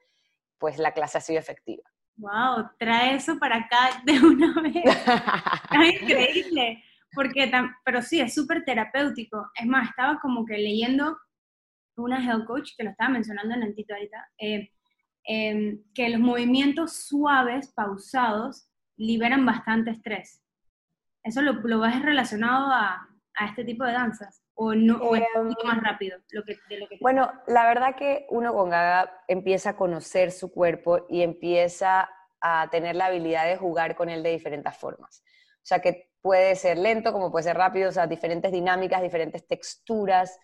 pues 0.59 0.79
la 0.79 0.93
clase 0.93 1.19
ha 1.19 1.21
sido 1.21 1.39
efectiva. 1.39 1.83
¡Wow! 2.17 2.70
Trae 2.79 3.17
eso 3.17 3.39
para 3.39 3.56
acá 3.56 4.03
de 4.05 4.13
una 4.20 4.55
vez. 4.63 4.84
es 4.84 6.03
increíble. 6.03 6.82
Porque, 7.15 7.51
pero 7.84 8.03
sí, 8.03 8.20
es 8.20 8.34
súper 8.34 8.65
terapéutico. 8.65 9.51
Es 9.55 9.67
más, 9.67 9.89
estaba 9.89 10.19
como 10.20 10.44
que 10.44 10.58
leyendo 10.58 11.17
una 11.96 12.25
health 12.25 12.46
coach, 12.46 12.70
que 12.77 12.84
lo 12.84 12.91
estaba 12.91 13.11
mencionando 13.11 13.55
en 13.55 13.63
el 13.63 13.75
tito 13.75 13.94
ahorita, 13.94 14.29
eh, 14.39 14.70
em, 15.25 15.82
que 15.94 16.08
los 16.08 16.20
movimientos 16.20 17.06
suaves, 17.06 17.73
pausados, 17.73 18.69
liberan 18.96 19.46
bastante 19.46 19.91
estrés. 19.91 20.43
¿Eso 21.23 21.41
lo, 21.41 21.53
lo 21.53 21.81
ves 21.81 22.03
relacionado 22.03 22.73
a, 22.73 23.08
a 23.34 23.46
este 23.46 23.65
tipo 23.65 23.84
de 23.84 23.93
danzas? 23.93 24.44
¿O, 24.56 24.75
no, 24.75 25.15
es 25.17 25.23
un 25.34 25.49
poquito 25.49 25.67
más 25.67 25.79
em, 25.79 25.84
rápido 25.84 26.19
lo 26.31 26.44
que, 26.44 26.56
de 26.69 26.79
lo 26.79 26.89
que 26.89 26.99
Bueno, 27.01 27.32
la 27.49 27.67
verdad 27.67 27.96
que 27.96 28.27
uno 28.31 28.55
con 28.55 28.70
Gaga 28.70 29.23
empieza 29.27 29.70
a 29.70 29.77
conocer 29.77 30.31
su 30.31 30.53
cuerpo 30.53 31.06
y 31.08 31.23
empieza 31.23 32.08
a 32.41 32.69
tener 32.70 32.94
la 32.94 33.06
habilidad 33.06 33.46
de 33.46 33.56
jugar 33.56 33.96
con 33.96 34.08
él 34.08 34.23
de 34.23 34.31
diferentes 34.31 34.77
formas. 34.77 35.25
O 35.56 35.67
sea, 35.67 35.81
que 35.81 36.11
puede 36.20 36.55
ser 36.55 36.79
lento, 36.79 37.13
como 37.13 37.32
puede 37.32 37.44
ser 37.44 37.56
rápido, 37.56 37.89
o 37.89 37.93
sea, 37.93 38.06
diferentes 38.06 38.53
dinámicas, 38.53 39.03
diferentes 39.03 39.46
texturas. 39.46 40.39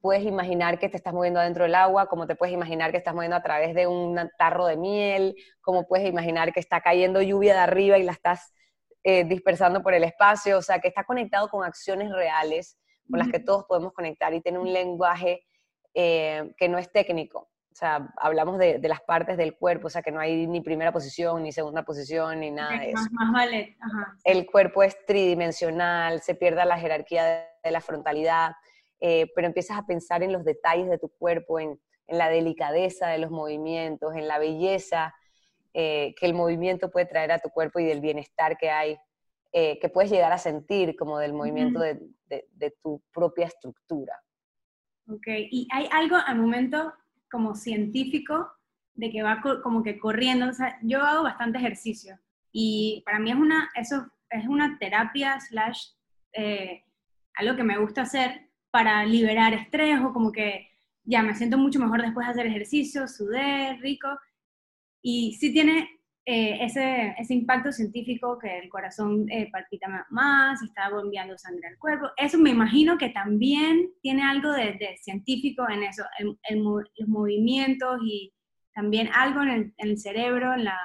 Puedes 0.00 0.24
imaginar 0.24 0.78
que 0.78 0.88
te 0.88 0.98
estás 0.98 1.12
moviendo 1.12 1.40
adentro 1.40 1.64
del 1.64 1.74
agua, 1.74 2.06
como 2.06 2.26
te 2.26 2.36
puedes 2.36 2.54
imaginar 2.54 2.92
que 2.92 2.98
estás 2.98 3.14
moviendo 3.14 3.36
a 3.36 3.42
través 3.42 3.74
de 3.74 3.86
un 3.86 4.30
tarro 4.38 4.66
de 4.66 4.76
miel, 4.76 5.34
como 5.60 5.88
puedes 5.88 6.08
imaginar 6.08 6.52
que 6.52 6.60
está 6.60 6.80
cayendo 6.82 7.20
lluvia 7.20 7.54
de 7.54 7.60
arriba 7.60 7.98
y 7.98 8.04
la 8.04 8.12
estás 8.12 8.52
eh, 9.02 9.24
dispersando 9.24 9.82
por 9.82 9.94
el 9.94 10.04
espacio, 10.04 10.58
o 10.58 10.62
sea, 10.62 10.78
que 10.78 10.88
está 10.88 11.04
conectado 11.04 11.48
con 11.48 11.64
acciones 11.64 12.12
reales 12.12 12.78
con 13.08 13.18
las 13.18 13.28
que 13.28 13.40
todos 13.40 13.64
podemos 13.64 13.92
conectar 13.92 14.32
y 14.34 14.40
tiene 14.40 14.58
un 14.58 14.72
lenguaje 14.72 15.44
eh, 15.94 16.52
que 16.56 16.68
no 16.68 16.78
es 16.78 16.90
técnico. 16.90 17.48
O 17.76 17.78
sea, 17.78 18.08
hablamos 18.16 18.58
de, 18.58 18.80
las 18.88 19.02
partes 19.02 19.36
del 19.36 19.54
cuerpo, 19.54 19.88
o 19.88 19.90
sea, 19.90 20.00
que 20.00 20.10
no 20.10 20.18
hay 20.18 20.46
ni 20.46 20.62
primera 20.62 20.92
posición, 20.92 21.42
ni 21.42 21.52
segunda 21.52 21.82
posición, 21.82 22.40
ni 22.40 22.50
nada 22.50 22.78
de 22.78 22.92
eso. 22.92 23.04
Más, 23.10 23.32
vale. 23.32 23.76
El 24.24 24.46
cuerpo 24.46 24.82
es 24.82 24.96
tridimensional, 25.04 26.22
se 26.22 26.34
pierde 26.34 26.64
la 26.64 26.78
jerarquía 26.78 27.46
de, 27.62 27.70
la 27.70 27.82
frontalidad, 27.82 28.52
eh, 29.00 29.30
pero 29.34 29.46
empiezas 29.46 29.76
a 29.76 29.84
pensar 29.84 30.22
en 30.22 30.32
los 30.32 30.42
detalles 30.42 30.88
de 30.88 30.96
tu 30.96 31.10
cuerpo, 31.18 31.60
en, 31.60 31.78
la 32.08 32.30
delicadeza 32.30 33.08
de 33.08 33.18
los 33.18 33.30
movimientos, 33.30 34.14
en 34.14 34.28
la 34.28 34.38
belleza 34.38 35.14
eh, 35.74 36.14
que 36.18 36.24
el 36.24 36.32
movimiento 36.32 36.90
puede 36.90 37.04
traer 37.04 37.32
a 37.32 37.40
tu 37.40 37.50
cuerpo 37.50 37.80
y 37.80 37.84
del 37.84 38.00
bienestar 38.00 38.56
que 38.56 38.70
hay 38.70 38.96
eh, 39.52 39.78
que 39.80 39.88
puedes 39.88 40.10
llegar 40.10 40.32
a 40.32 40.38
sentir 40.38 40.96
como 40.96 41.18
del 41.18 41.32
movimiento 41.32 41.80
de, 41.80 42.00
de, 42.28 42.76
tu 42.82 43.02
propia 43.12 43.46
estructura. 43.46 44.14
Ok, 45.08 45.26
y 45.28 45.68
hay 45.72 45.88
algo 45.92 46.16
al 46.16 46.38
momento 46.38 46.92
como 47.30 47.54
científico 47.54 48.50
de 48.94 49.10
que 49.10 49.22
va 49.22 49.40
como 49.62 49.82
que 49.82 49.98
corriendo, 49.98 50.48
o 50.48 50.52
sea, 50.52 50.78
yo 50.82 51.02
hago 51.02 51.22
bastante 51.22 51.58
ejercicio 51.58 52.18
y 52.50 53.02
para 53.04 53.18
mí 53.18 53.30
es 53.30 53.36
una, 53.36 53.68
eso 53.74 54.10
es 54.30 54.46
una 54.46 54.78
terapia 54.78 55.38
slash 55.40 55.90
eh, 56.32 56.82
algo 57.34 57.56
que 57.56 57.64
me 57.64 57.78
gusta 57.78 58.02
hacer 58.02 58.48
para 58.70 59.04
liberar 59.04 59.54
estrés 59.54 60.00
o 60.00 60.12
como 60.12 60.32
que 60.32 60.68
ya 61.04 61.22
me 61.22 61.34
siento 61.34 61.56
mucho 61.56 61.78
mejor 61.78 62.02
después 62.02 62.26
de 62.26 62.32
hacer 62.32 62.46
ejercicio, 62.46 63.06
sudé, 63.06 63.76
rico. 63.80 64.08
Y 65.02 65.34
sí 65.34 65.52
tiene 65.52 65.95
eh, 66.28 66.58
ese, 66.60 67.14
ese, 67.18 67.34
impacto 67.34 67.70
científico 67.70 68.36
que 68.36 68.58
el 68.58 68.68
corazón 68.68 69.30
eh, 69.30 69.48
palpita 69.52 69.86
más, 70.10 70.60
está 70.60 70.90
bombeando 70.90 71.38
sangre 71.38 71.68
al 71.68 71.78
cuerpo. 71.78 72.08
Eso 72.16 72.36
me 72.36 72.50
imagino 72.50 72.98
que 72.98 73.10
también 73.10 73.92
tiene 74.02 74.24
algo 74.24 74.50
de, 74.50 74.76
científico 75.00 75.64
en 75.70 75.84
eso, 75.84 76.02
los 76.18 77.08
movimientos 77.08 78.00
y 78.02 78.34
también 78.74 79.08
algo 79.14 79.42
en 79.42 79.72
el, 79.78 79.98
cerebro, 79.98 80.52
en 80.52 80.64
la, 80.64 80.76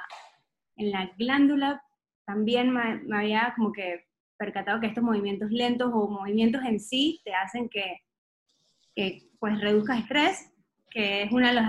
en 0.76 0.92
la 0.92 1.10
glándula. 1.18 1.82
También 2.24 2.70
me, 2.70 3.02
había 3.12 3.52
como 3.56 3.72
que 3.72 4.06
percatado 4.38 4.80
que 4.80 4.86
estos 4.86 5.02
movimientos 5.02 5.50
lentos 5.50 5.90
o 5.92 6.08
movimientos 6.08 6.62
en 6.64 6.78
sí 6.78 7.20
te 7.24 7.34
hacen 7.34 7.68
que, 7.68 7.98
que 8.94 9.28
pues 9.40 9.60
reduzcas 9.60 9.98
estrés, 9.98 10.52
que 10.88 11.24
es 11.24 11.32
uno 11.32 11.48
de 11.48 11.54
los, 11.54 11.64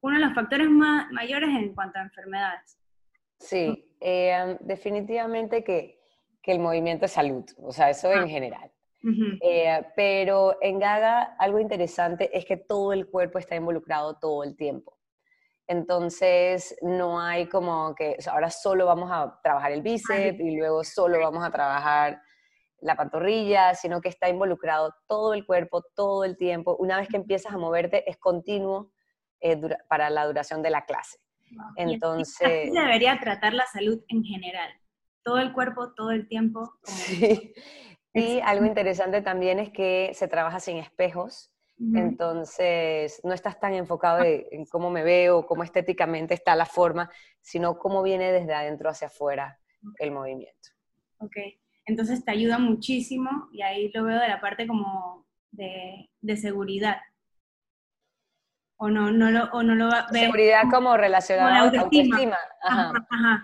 uno 0.00 0.18
de 0.18 0.24
los 0.24 0.34
factores 0.34 0.68
más, 0.68 1.08
mayores 1.12 1.50
en 1.50 1.72
cuanto 1.72 2.00
a 2.00 2.02
enfermedades. 2.02 2.81
Sí, 3.42 3.92
eh, 4.00 4.56
definitivamente 4.60 5.64
que, 5.64 6.00
el 6.44 6.58
movimiento 6.58 7.04
es 7.04 7.12
salud, 7.12 7.44
o 7.58 7.70
sea, 7.70 7.90
eso 7.90 8.10
en 8.10 8.18
ah. 8.20 8.28
general. 8.28 8.72
Eh, 9.42 9.84
pero 9.96 10.56
en 10.60 10.78
Gaga 10.78 11.34
algo 11.38 11.58
interesante 11.58 12.36
es 12.36 12.44
que 12.44 12.56
todo 12.56 12.92
el 12.92 13.08
cuerpo 13.08 13.38
está 13.38 13.56
involucrado 13.56 14.18
todo 14.18 14.44
el 14.44 14.56
tiempo. 14.56 14.96
Entonces, 15.66 16.76
no 16.82 17.20
hay 17.20 17.48
como 17.48 17.94
que 17.94 18.16
ahora 18.30 18.50
solo 18.50 18.86
vamos 18.86 19.10
a 19.12 19.40
trabajar 19.42 19.72
el 19.72 19.82
bíceps 19.82 20.38
y 20.38 20.56
luego 20.56 20.84
solo 20.84 21.18
vamos 21.18 21.44
a 21.44 21.50
trabajar 21.50 22.20
la 22.80 22.96
pantorrilla, 22.96 23.74
sino 23.74 24.00
que 24.00 24.08
está 24.08 24.28
involucrado 24.28 24.94
todo 25.06 25.34
el 25.34 25.46
cuerpo, 25.46 25.82
todo 25.94 26.24
el 26.24 26.36
tiempo. 26.36 26.76
Una 26.76 26.96
vez 26.96 27.08
que 27.08 27.16
empiezas 27.16 27.52
a 27.52 27.58
moverte, 27.58 28.08
es 28.10 28.18
continuo 28.18 28.92
eh, 29.40 29.60
para 29.88 30.10
la 30.10 30.26
duración 30.26 30.62
de 30.62 30.70
la 30.70 30.84
clase. 30.84 31.18
Entonces... 31.76 32.72
Debería 32.72 33.18
tratar 33.20 33.54
la 33.54 33.66
salud 33.66 34.02
en 34.08 34.24
general, 34.24 34.70
todo 35.22 35.38
el 35.38 35.52
cuerpo, 35.52 35.92
todo 35.94 36.10
el 36.10 36.28
tiempo. 36.28 36.72
Sí. 36.84 37.52
Y 38.14 38.40
algo 38.40 38.66
interesante 38.66 39.22
también 39.22 39.58
es 39.58 39.70
que 39.70 40.10
se 40.12 40.28
trabaja 40.28 40.60
sin 40.60 40.76
espejos, 40.76 41.50
entonces 41.94 43.20
no 43.24 43.32
estás 43.32 43.58
tan 43.58 43.74
enfocado 43.74 44.22
ah. 44.22 44.26
en 44.26 44.66
cómo 44.66 44.90
me 44.90 45.02
veo, 45.02 45.46
cómo 45.46 45.64
estéticamente 45.64 46.34
está 46.34 46.54
la 46.54 46.66
forma, 46.66 47.10
sino 47.40 47.78
cómo 47.78 48.02
viene 48.02 48.30
desde 48.30 48.54
adentro 48.54 48.90
hacia 48.90 49.08
afuera 49.08 49.58
el 49.98 50.12
movimiento. 50.12 50.68
Ok, 51.18 51.36
entonces 51.86 52.24
te 52.24 52.30
ayuda 52.30 52.58
muchísimo 52.58 53.48
y 53.50 53.62
ahí 53.62 53.90
lo 53.92 54.04
veo 54.04 54.20
de 54.20 54.28
la 54.28 54.40
parte 54.40 54.66
como 54.66 55.26
de, 55.50 56.08
de 56.20 56.36
seguridad 56.36 56.98
o 58.82 58.90
no, 58.90 59.12
no 59.12 59.30
lo, 59.30 59.44
o 59.52 59.62
no 59.62 59.76
lo 59.76 59.88
Seguridad 60.10 60.64
como 60.68 60.96
relacionada 60.96 61.54
a 61.54 61.72
la 61.72 61.80
autoestima. 61.80 62.36
Ajá. 62.62 62.92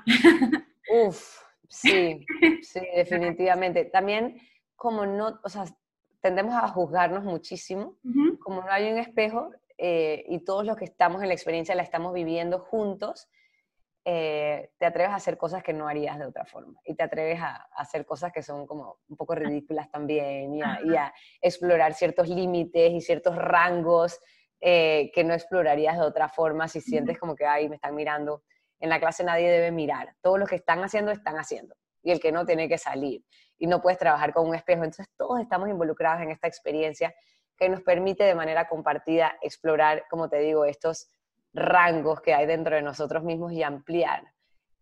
Uf, 0.91 1.43
sí, 1.69 2.27
sí, 2.63 2.81
definitivamente. 2.97 3.85
También 3.85 4.41
como 4.75 5.07
no, 5.07 5.39
o 5.45 5.49
sea, 5.49 5.65
tendemos 6.21 6.57
a 6.57 6.67
juzgarnos 6.67 7.23
muchísimo, 7.23 7.97
como 8.41 8.63
no 8.63 8.71
hay 8.73 8.91
un 8.91 8.99
espejo 8.99 9.51
eh, 9.77 10.25
y 10.29 10.41
todos 10.41 10.67
los 10.67 10.77
que 10.77 10.87
estamos 10.87 11.23
en 11.23 11.29
la 11.29 11.35
experiencia 11.35 11.77
la 11.77 11.85
estamos 11.85 12.13
viviendo 12.13 12.59
juntos, 12.59 13.29
eh, 14.05 14.73
te 14.79 14.87
atreves 14.87 15.13
a 15.13 15.17
hacer 15.17 15.37
cosas 15.37 15.63
que 15.63 15.73
no 15.73 15.87
harías 15.87 16.19
de 16.19 16.27
otra 16.27 16.47
forma 16.47 16.81
y 16.85 16.95
te 16.95 17.05
atreves 17.05 17.41
a, 17.41 17.69
hacer 17.77 18.07
cosas 18.07 18.33
que 18.33 18.43
son 18.43 18.67
como 18.67 18.99
un 19.09 19.17
poco 19.17 19.35
ridículas 19.35 19.89
también 19.91 20.55
y 20.55 20.61
y 20.61 20.97
a 20.97 21.13
explorar 21.41 21.95
ciertos 21.95 22.29
límites 22.29 22.93
y 22.93 23.01
ciertos 23.01 23.37
rangos 23.37 24.19
eh, 24.61 25.11
que 25.15 25.25
no 25.25 25.35
explorarías 25.35 25.97
de 25.97 26.05
otra 26.05 26.29
forma 26.29 26.69
si 26.69 26.81
sientes 26.81 27.19
como 27.19 27.37
que, 27.37 27.47
ay, 27.47 27.69
me 27.69 27.77
están 27.77 27.95
mirando. 27.95 28.43
En 28.81 28.89
la 28.89 29.01
clase 29.01 29.25
nadie 29.25 29.51
debe 29.51 29.71
mirar. 29.71 30.15
Todos 30.21 30.39
los 30.39 30.49
que 30.49 30.57
están 30.57 30.83
haciendo, 30.83 31.11
están 31.11 31.37
haciendo. 31.37 31.75
Y 32.03 32.11
el 32.11 32.21
que 32.21 32.33
no 32.33 32.47
tiene 32.47 32.69
que 32.69 32.79
salir. 32.79 33.25
Y 33.59 33.67
no 33.67 33.81
puedes 33.81 33.99
trabajar 33.99 34.33
con 34.33 34.49
un 34.49 34.55
espejo. 34.55 34.85
Entonces 34.85 35.09
todos 35.17 35.41
estamos 35.41 35.69
involucrados 35.69 36.23
en 36.23 36.31
esta 36.31 36.49
experiencia 36.49 37.15
que 37.57 37.69
nos 37.69 37.83
permite 37.83 38.25
de 38.25 38.35
manera 38.35 38.69
compartida 38.69 39.37
explorar, 39.43 40.05
como 40.09 40.29
te 40.29 40.39
digo, 40.39 40.65
estos 40.65 41.11
rangos 41.53 42.21
que 42.21 42.35
hay 42.35 42.47
dentro 42.47 42.77
de 42.77 42.83
nosotros 42.83 43.25
mismos 43.25 43.53
y 43.53 43.63
ampliar. 43.63 44.23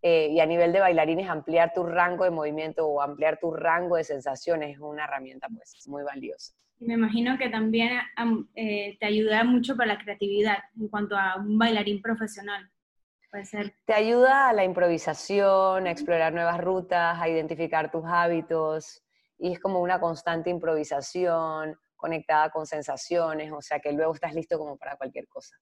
Eh, 0.02 0.28
y 0.28 0.40
a 0.40 0.46
nivel 0.46 0.72
de 0.72 0.80
bailarines, 0.80 1.28
ampliar 1.28 1.72
tu 1.74 1.84
rango 1.84 2.24
de 2.24 2.30
movimiento 2.30 2.86
o 2.86 3.00
ampliar 3.00 3.38
tu 3.38 3.52
rango 3.52 3.96
de 3.96 4.04
sensaciones 4.04 4.74
es 4.74 4.78
una 4.78 5.04
herramienta 5.04 5.48
pues 5.48 5.86
muy 5.88 6.02
valiosa. 6.02 6.54
Me 6.78 6.94
imagino 6.94 7.38
que 7.38 7.48
también 7.48 8.00
eh, 8.54 8.96
te 9.00 9.06
ayuda 9.06 9.44
mucho 9.44 9.76
para 9.76 9.94
la 9.94 9.98
creatividad 9.98 10.58
en 10.78 10.88
cuanto 10.88 11.16
a 11.16 11.36
un 11.36 11.58
bailarín 11.58 12.02
profesional. 12.02 12.70
Puede 13.30 13.44
ser. 13.44 13.74
Te 13.86 13.94
ayuda 13.94 14.48
a 14.48 14.52
la 14.52 14.64
improvisación, 14.64 15.86
a 15.86 15.90
explorar 15.90 16.32
nuevas 16.32 16.60
rutas, 16.60 17.18
a 17.20 17.28
identificar 17.28 17.90
tus 17.90 18.04
hábitos 18.04 19.02
y 19.38 19.52
es 19.52 19.58
como 19.58 19.80
una 19.80 20.00
constante 20.00 20.50
improvisación 20.50 21.76
conectada 21.96 22.50
con 22.50 22.66
sensaciones, 22.66 23.50
o 23.52 23.62
sea 23.62 23.80
que 23.80 23.92
luego 23.92 24.14
estás 24.14 24.34
listo 24.34 24.58
como 24.58 24.76
para 24.76 24.96
cualquier 24.96 25.26
cosa. 25.28 25.56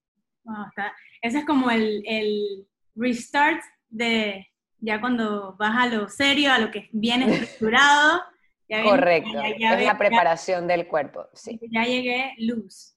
Ese 1.23 1.39
es 1.39 1.47
como 1.47 1.71
el, 1.71 2.03
el 2.07 2.67
restart 2.97 3.63
de 3.89 4.47
ya 4.79 5.01
cuando 5.01 5.57
vas 5.57 5.77
a 5.77 5.87
lo 5.87 6.09
serio, 6.09 6.53
a 6.53 6.59
lo 6.59 6.71
que 6.71 6.89
viene 6.93 7.33
estructurado 7.33 8.21
Correcto, 8.69 9.41
es 9.41 9.85
la 9.85 9.99
preparación 9.99 10.67
del 10.67 10.87
cuerpo, 10.89 11.29
sí. 11.33 11.61
Ya 11.71 11.85
llegué 11.85 12.35
luz. 12.39 12.97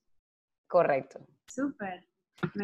Correcto. 0.67 1.19
Súper. 1.47 2.05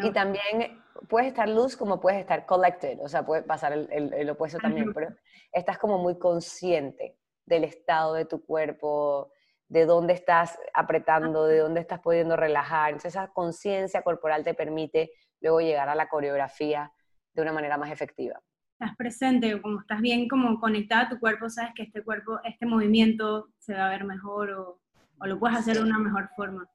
Y 0.03 0.12
también 0.12 0.83
puedes 1.10 1.29
estar 1.29 1.50
luz 1.50 1.75
como 1.75 2.00
puedes 2.00 2.19
estar 2.19 2.45
collected, 2.45 3.00
o 3.01 3.10
sea, 3.10 3.25
puede 3.25 3.41
pasar 3.41 3.74
el, 3.74 4.29
opuesto 4.29 4.60
también, 4.60 4.93
pero 4.93 5.10
estás 5.51 5.77
como 5.77 5.98
muy 5.98 6.17
consciente 6.19 7.17
del 7.45 7.63
estado 7.63 8.13
de 8.13 8.25
tu 8.25 8.45
cuerpo, 8.45 9.31
de 9.67 9.86
dónde 9.86 10.13
estás 10.13 10.57
apretando, 10.74 11.45
de 11.45 11.57
dónde 11.57 11.81
estás 11.81 12.00
pudiendo 12.00 12.36
relajar. 12.36 12.89
Entonces 12.89 13.15
esa 13.15 13.29
conciencia 13.33 14.03
corporal 14.03 14.43
te 14.43 14.53
permite 14.53 15.12
luego 15.41 15.60
llegar 15.60 15.89
a 15.89 15.95
la 15.95 16.07
coreografía 16.07 16.93
de 17.33 17.41
una 17.41 17.51
manera 17.51 17.77
más 17.77 17.91
efectiva 17.91 18.39
estás 18.74 18.96
presente, 18.98 19.62
como 19.62 19.80
estás 19.80 20.01
bien 20.01 20.27
como 20.27 20.60
conectada 20.60 21.03
a 21.03 21.10
tu 21.10 21.20
cuerpo, 21.20 21.50
sabes 21.50 21.72
que 21.75 21.84
este 21.84 22.03
cuerpo, 22.03 22.39
este 22.44 22.65
movimiento 22.65 23.50
se 23.58 23.74
va 23.74 23.88
a 23.88 23.89
ver 23.89 24.03
mejor 24.03 24.51
o, 24.51 24.82
o 25.20 25.25
lo 25.25 25.39
puedes 25.39 25.58
hacer 25.58 25.77
de 25.77 25.84
una 25.84 26.00
mejor 26.00 26.30
forma. 26.36 26.68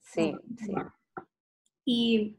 Sí, 0.00 0.34
sí. 0.58 0.72
Y 1.84 2.36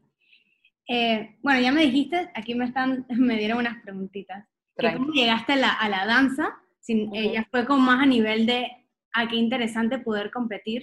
eh, 0.88 1.36
bueno, 1.42 1.60
ya 1.60 1.72
me 1.72 1.82
dijiste, 1.82 2.30
aquí 2.34 2.54
me 2.54 2.66
están, 2.66 3.06
me 3.16 3.38
dieron 3.38 3.58
unas 3.58 3.82
preguntitas. 3.82 4.46
¿Cómo 4.76 5.12
llegaste 5.12 5.52
a 5.52 5.56
la, 5.56 5.72
a 5.72 5.88
la 5.88 6.04
danza? 6.04 6.56
Sin, 6.80 7.14
Ella 7.14 7.46
fue 7.50 7.64
como 7.64 7.80
más 7.80 8.02
a 8.02 8.06
nivel 8.06 8.44
de, 8.44 8.64
a 9.12 9.20
ah, 9.20 9.28
qué 9.28 9.36
interesante 9.36 9.98
poder 9.98 10.30
competir 10.30 10.82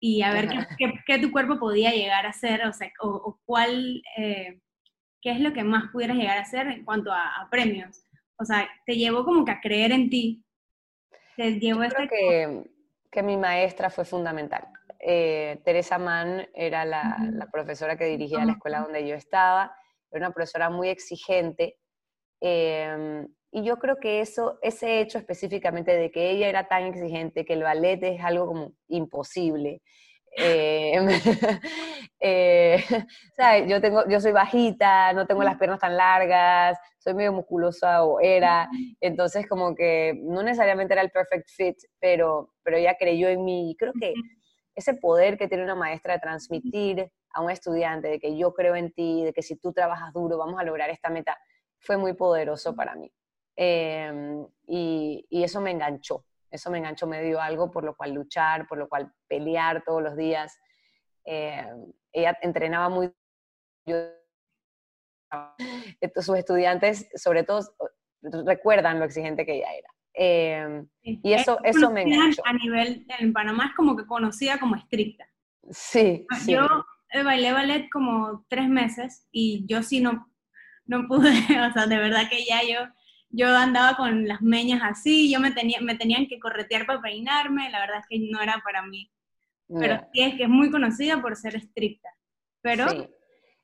y 0.00 0.22
a 0.22 0.32
ver 0.32 0.48
qué, 0.78 0.92
qué, 1.06 1.18
tu 1.18 1.32
cuerpo 1.32 1.58
podía 1.58 1.90
llegar 1.90 2.26
a 2.26 2.32
ser, 2.32 2.66
o 2.66 2.72
sea, 2.72 2.90
o, 3.00 3.38
cuál, 3.44 4.02
eh, 4.16 4.60
¿qué 5.24 5.30
es 5.30 5.40
lo 5.40 5.54
que 5.54 5.64
más 5.64 5.90
pudieras 5.90 6.18
llegar 6.18 6.36
a 6.36 6.42
hacer 6.42 6.66
en 6.68 6.84
cuanto 6.84 7.10
a, 7.10 7.48
premios? 7.50 8.04
O 8.38 8.44
sea, 8.44 8.68
te 8.84 8.94
llevó 8.94 9.24
como 9.24 9.44
que 9.44 9.52
a 9.52 9.60
creer 9.60 9.90
en 9.90 10.10
ti. 10.10 10.44
Te 11.36 11.58
llevó 11.58 11.82
Yo 11.82 11.88
creo 11.88 12.08
que, 12.08 12.70
que, 13.10 13.22
mi 13.22 13.38
maestra 13.38 13.88
fue 13.88 14.04
fundamental. 14.04 14.68
Eh, 15.00 15.62
Teresa 15.64 15.98
Mann 15.98 16.46
era 16.54 16.84
la, 16.84 17.16
la, 17.32 17.46
profesora 17.50 17.96
que 17.96 18.04
dirigía 18.04 18.44
la 18.44 18.52
escuela 18.52 18.80
donde 18.80 19.06
yo 19.06 19.14
estaba, 19.14 19.74
era 20.10 20.26
una 20.26 20.34
profesora 20.34 20.68
muy 20.68 20.88
exigente. 20.90 21.78
Em, 22.40 23.26
y 23.50 23.64
yo 23.64 23.78
creo 23.78 23.96
que 23.96 24.20
eso, 24.20 24.58
ese 24.60 25.00
hecho 25.00 25.16
específicamente 25.16 25.96
de 25.96 26.10
que 26.10 26.30
ella 26.32 26.48
era 26.48 26.68
tan 26.68 26.84
exigente, 26.84 27.46
que 27.46 27.54
el 27.54 27.62
ballet 27.62 28.02
es 28.02 28.22
algo 28.22 28.46
como 28.46 28.72
imposible, 28.88 29.80
eh, 30.36 30.98
eh 32.20 32.84
Yo, 33.68 33.80
tengo, 33.80 34.08
yo 34.08 34.20
soy 34.20 34.32
bajita, 34.32 35.12
no 35.12 35.26
tengo 35.26 35.42
las 35.42 35.58
piernas 35.58 35.80
tan 35.80 35.96
largas, 35.96 36.78
soy 36.98 37.14
medio 37.14 37.32
musculosa 37.32 38.04
o 38.04 38.20
era, 38.20 38.68
entonces 39.00 39.46
como 39.48 39.74
que 39.74 40.14
no 40.22 40.42
necesariamente 40.42 40.94
era 40.94 41.02
el 41.02 41.10
perfect 41.10 41.48
fit, 41.50 41.76
pero, 42.00 42.54
pero 42.62 42.76
ella 42.76 42.96
creyó 42.98 43.28
en 43.28 43.44
mí 43.44 43.70
y 43.70 43.76
creo 43.76 43.92
que 43.98 44.14
ese 44.74 44.94
poder 44.94 45.38
que 45.38 45.48
tiene 45.48 45.64
una 45.64 45.74
maestra 45.74 46.14
de 46.14 46.20
transmitir 46.20 47.10
a 47.30 47.40
un 47.42 47.50
estudiante 47.50 48.08
de 48.08 48.18
que 48.20 48.36
yo 48.36 48.54
creo 48.54 48.76
en 48.76 48.92
ti, 48.92 49.24
de 49.24 49.32
que 49.32 49.42
si 49.42 49.56
tú 49.56 49.72
trabajas 49.72 50.12
duro 50.12 50.38
vamos 50.38 50.60
a 50.60 50.64
lograr 50.64 50.90
esta 50.90 51.10
meta, 51.10 51.38
fue 51.78 51.96
muy 51.96 52.14
poderoso 52.14 52.74
para 52.74 52.94
mí. 52.94 53.12
Em, 53.56 54.46
y, 54.66 55.26
y 55.28 55.44
eso 55.44 55.60
me 55.60 55.70
enganchó, 55.70 56.24
eso 56.54 56.70
me 56.70 56.78
enganchó, 56.78 57.06
me 57.06 57.22
dio 57.22 57.40
algo 57.40 57.70
por 57.70 57.84
lo 57.84 57.96
cual 57.96 58.12
luchar, 58.12 58.66
por 58.68 58.78
lo 58.78 58.88
cual 58.88 59.12
pelear 59.28 59.82
todos 59.84 60.02
los 60.02 60.16
días. 60.16 60.56
Eh, 61.24 61.66
ella 62.12 62.38
entrenaba 62.42 62.88
muy... 62.88 63.12
sus 66.16 66.38
estudiantes, 66.38 67.08
sobre 67.16 67.42
todo, 67.42 67.60
recuerdan 68.22 69.00
lo 69.00 69.04
exigente 69.04 69.44
que 69.44 69.56
ella 69.56 69.74
era. 69.74 69.88
Em, 70.16 70.88
y 71.02 71.32
eso, 71.32 71.58
eso 71.64 71.90
me 71.90 72.02
enganchó. 72.02 72.40
A 72.46 72.52
nivel, 72.52 73.04
en 73.18 73.32
Panamá 73.32 73.66
es 73.66 73.74
como 73.74 73.96
que 73.96 74.06
conocida 74.06 74.58
como 74.60 74.76
estricta. 74.76 75.26
Sí, 75.70 76.24
sí. 76.44 76.52
Yo 76.52 76.68
bailé 77.24 77.52
ballet 77.52 77.88
como 77.90 78.44
tres 78.48 78.68
meses 78.68 79.26
y 79.32 79.66
yo 79.66 79.82
sí 79.82 80.00
no, 80.00 80.32
no 80.86 81.08
pude, 81.08 81.30
o 81.68 81.72
sea, 81.72 81.86
de 81.86 81.96
verdad 81.96 82.28
que 82.30 82.44
ya 82.44 82.62
yo, 82.62 82.88
yo 83.34 83.48
andaba 83.56 83.96
con 83.96 84.26
las 84.28 84.40
meñas 84.42 84.80
así, 84.82 85.32
yo 85.32 85.40
me, 85.40 85.50
tenía, 85.50 85.80
me 85.80 85.96
tenían 85.96 86.26
que 86.26 86.38
corretear 86.38 86.86
para 86.86 87.00
peinarme, 87.00 87.70
la 87.70 87.80
verdad 87.80 87.98
es 88.00 88.06
que 88.08 88.28
no 88.30 88.40
era 88.40 88.60
para 88.64 88.82
mí. 88.86 89.10
Pero 89.80 89.98
sí 90.12 90.22
es 90.22 90.34
que 90.34 90.44
es 90.44 90.48
muy 90.48 90.70
conocida 90.70 91.20
por 91.20 91.36
ser 91.36 91.56
estricta. 91.56 92.10
Pero... 92.60 92.88
Sí. 92.88 93.08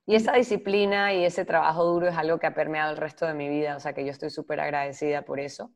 Y 0.06 0.16
esa 0.16 0.32
disciplina 0.32 1.14
y 1.14 1.24
ese 1.24 1.44
trabajo 1.44 1.84
duro 1.84 2.08
es 2.08 2.16
algo 2.16 2.38
que 2.38 2.46
ha 2.46 2.54
permeado 2.54 2.90
el 2.90 2.96
resto 2.96 3.26
de 3.26 3.34
mi 3.34 3.48
vida, 3.48 3.76
o 3.76 3.80
sea 3.80 3.92
que 3.92 4.04
yo 4.04 4.10
estoy 4.10 4.30
súper 4.30 4.58
agradecida 4.58 5.22
por 5.22 5.38
eso. 5.38 5.72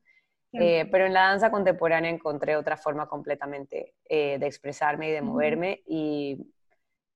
Eh, 0.52 0.88
pero 0.90 1.06
en 1.06 1.12
la 1.12 1.28
danza 1.28 1.50
contemporánea 1.50 2.10
encontré 2.10 2.56
otra 2.56 2.76
forma 2.76 3.08
completamente 3.08 3.94
eh, 4.08 4.38
de 4.38 4.46
expresarme 4.46 5.08
y 5.08 5.12
de 5.12 5.22
moverme 5.22 5.82
y 5.86 6.53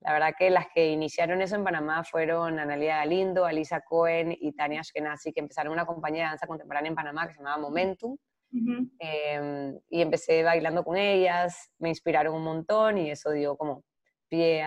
la 0.00 0.12
verdad 0.12 0.34
que 0.38 0.50
las 0.50 0.66
que 0.72 0.90
iniciaron 0.90 1.42
eso 1.42 1.56
en 1.56 1.64
Panamá 1.64 2.04
fueron 2.04 2.58
Analia 2.58 2.98
Galindo, 2.98 3.44
Alisa 3.44 3.80
Cohen 3.80 4.36
y 4.38 4.52
Tania 4.52 4.80
Ashkenazi, 4.80 5.32
que 5.32 5.40
empezaron 5.40 5.72
una 5.72 5.86
compañía 5.86 6.24
de 6.24 6.28
danza 6.30 6.46
contemporánea 6.46 6.90
en 6.90 6.94
Panamá 6.94 7.26
que 7.26 7.34
se 7.34 7.40
llamaba 7.40 7.58
Momentum. 7.58 8.16
Em, 8.50 9.78
y 9.90 10.00
empecé 10.00 10.42
bailando 10.42 10.82
con 10.82 10.96
ellas, 10.96 11.70
me 11.78 11.90
inspiraron 11.90 12.34
un 12.34 12.44
montón 12.44 12.96
y 12.96 13.10
eso 13.10 13.30
dio 13.32 13.56
como 13.56 13.84
pie 14.28 14.62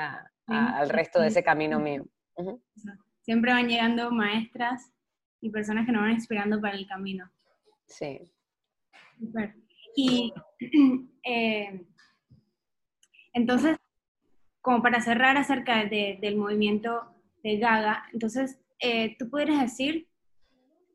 al 0.47 0.89
resto 0.89 1.19
de 1.19 1.27
ese 1.27 1.43
camino 1.43 1.79
mío. 1.79 2.05
Siempre 3.21 3.53
van 3.53 3.67
llegando 3.67 4.11
maestras 4.11 4.91
y 5.39 5.49
personas 5.49 5.85
que 5.85 5.91
nos 5.91 6.01
van 6.01 6.11
inspirando 6.11 6.59
para 6.59 6.75
el 6.75 6.85
camino. 6.87 7.31
Sí. 7.87 8.31
Super. 9.17 9.55
Y 9.95 10.33
eh, 11.23 11.85
entonces, 13.33 13.77
como 14.61 14.81
para 14.81 15.01
cerrar 15.01 15.37
acerca 15.37 15.85
del 15.85 16.35
movimiento 16.37 17.03
de 17.43 17.57
Gaga, 17.57 18.05
entonces, 18.13 18.59
eh, 18.79 19.15
tú 19.17 19.29
podrías 19.29 19.61
decir 19.61 20.07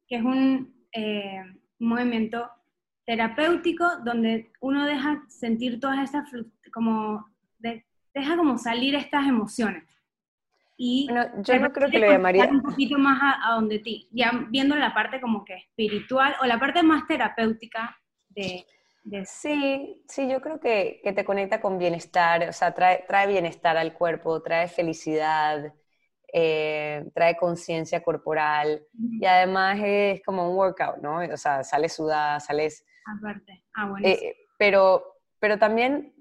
que 0.09 0.17
es 0.17 0.23
un, 0.23 0.75
eh, 0.93 1.43
movimiento 1.79 2.49
terapéutico 3.05 3.85
donde 4.05 4.51
uno 4.61 4.87
deja 4.87 5.23
sentir 5.29 5.79
todas 5.79 6.09
esas, 6.09 6.25
como, 6.73 7.27
deja 7.59 8.37
como 8.37 8.57
salir 8.57 8.95
estas 8.95 9.27
emociones. 9.27 9.85
Y 10.79 11.09
yo 11.43 11.59
no 11.59 11.73
creo 11.73 11.91
que 11.91 11.99
lo 11.99 12.11
llamaría... 12.11 12.47
Un 12.47 12.63
poquito 12.63 12.99
más 12.99 13.19
a, 13.23 13.55
donde 13.55 13.79
ti, 13.79 14.09
ya 14.13 14.47
viendo 14.51 14.77
la 14.77 14.93
parte 14.93 15.21
como 15.21 15.45
que 15.45 15.55
espiritual 15.55 16.35
o 16.43 16.47
la 16.47 16.59
parte 16.59 16.83
más 16.83 17.07
terapéutica 17.07 17.97
de, 18.29 18.65
Sí, 19.25 20.03
sí, 20.09 20.29
yo 20.29 20.41
creo 20.41 20.59
que, 20.59 21.01
que, 21.03 21.13
te 21.13 21.25
conecta 21.25 21.61
con 21.61 21.79
bienestar, 21.79 22.49
o 22.49 22.53
sea, 22.53 22.75
trae, 22.75 23.05
trae 23.07 23.29
bienestar 23.29 23.77
al 23.77 23.93
cuerpo, 23.93 24.43
trae 24.43 24.67
felicidad, 24.67 25.73
eh, 26.33 27.05
trae 27.15 27.37
conciencia 27.37 28.03
corporal 28.03 28.85
y 29.21 29.25
además 29.25 29.79
es 29.83 30.23
como 30.25 30.51
un 30.51 30.57
workout, 30.57 30.99
¿no? 30.99 31.19
O 31.19 31.37
sea, 31.37 31.63
sales 31.63 31.93
sudada, 31.93 32.41
sales... 32.41 32.85
Aparte, 33.07 33.65
ah, 33.75 33.89
bueno. 33.89 34.07
Eh, 34.07 34.37
pero, 34.59 35.15
pero 35.39 35.59
también 35.59 36.13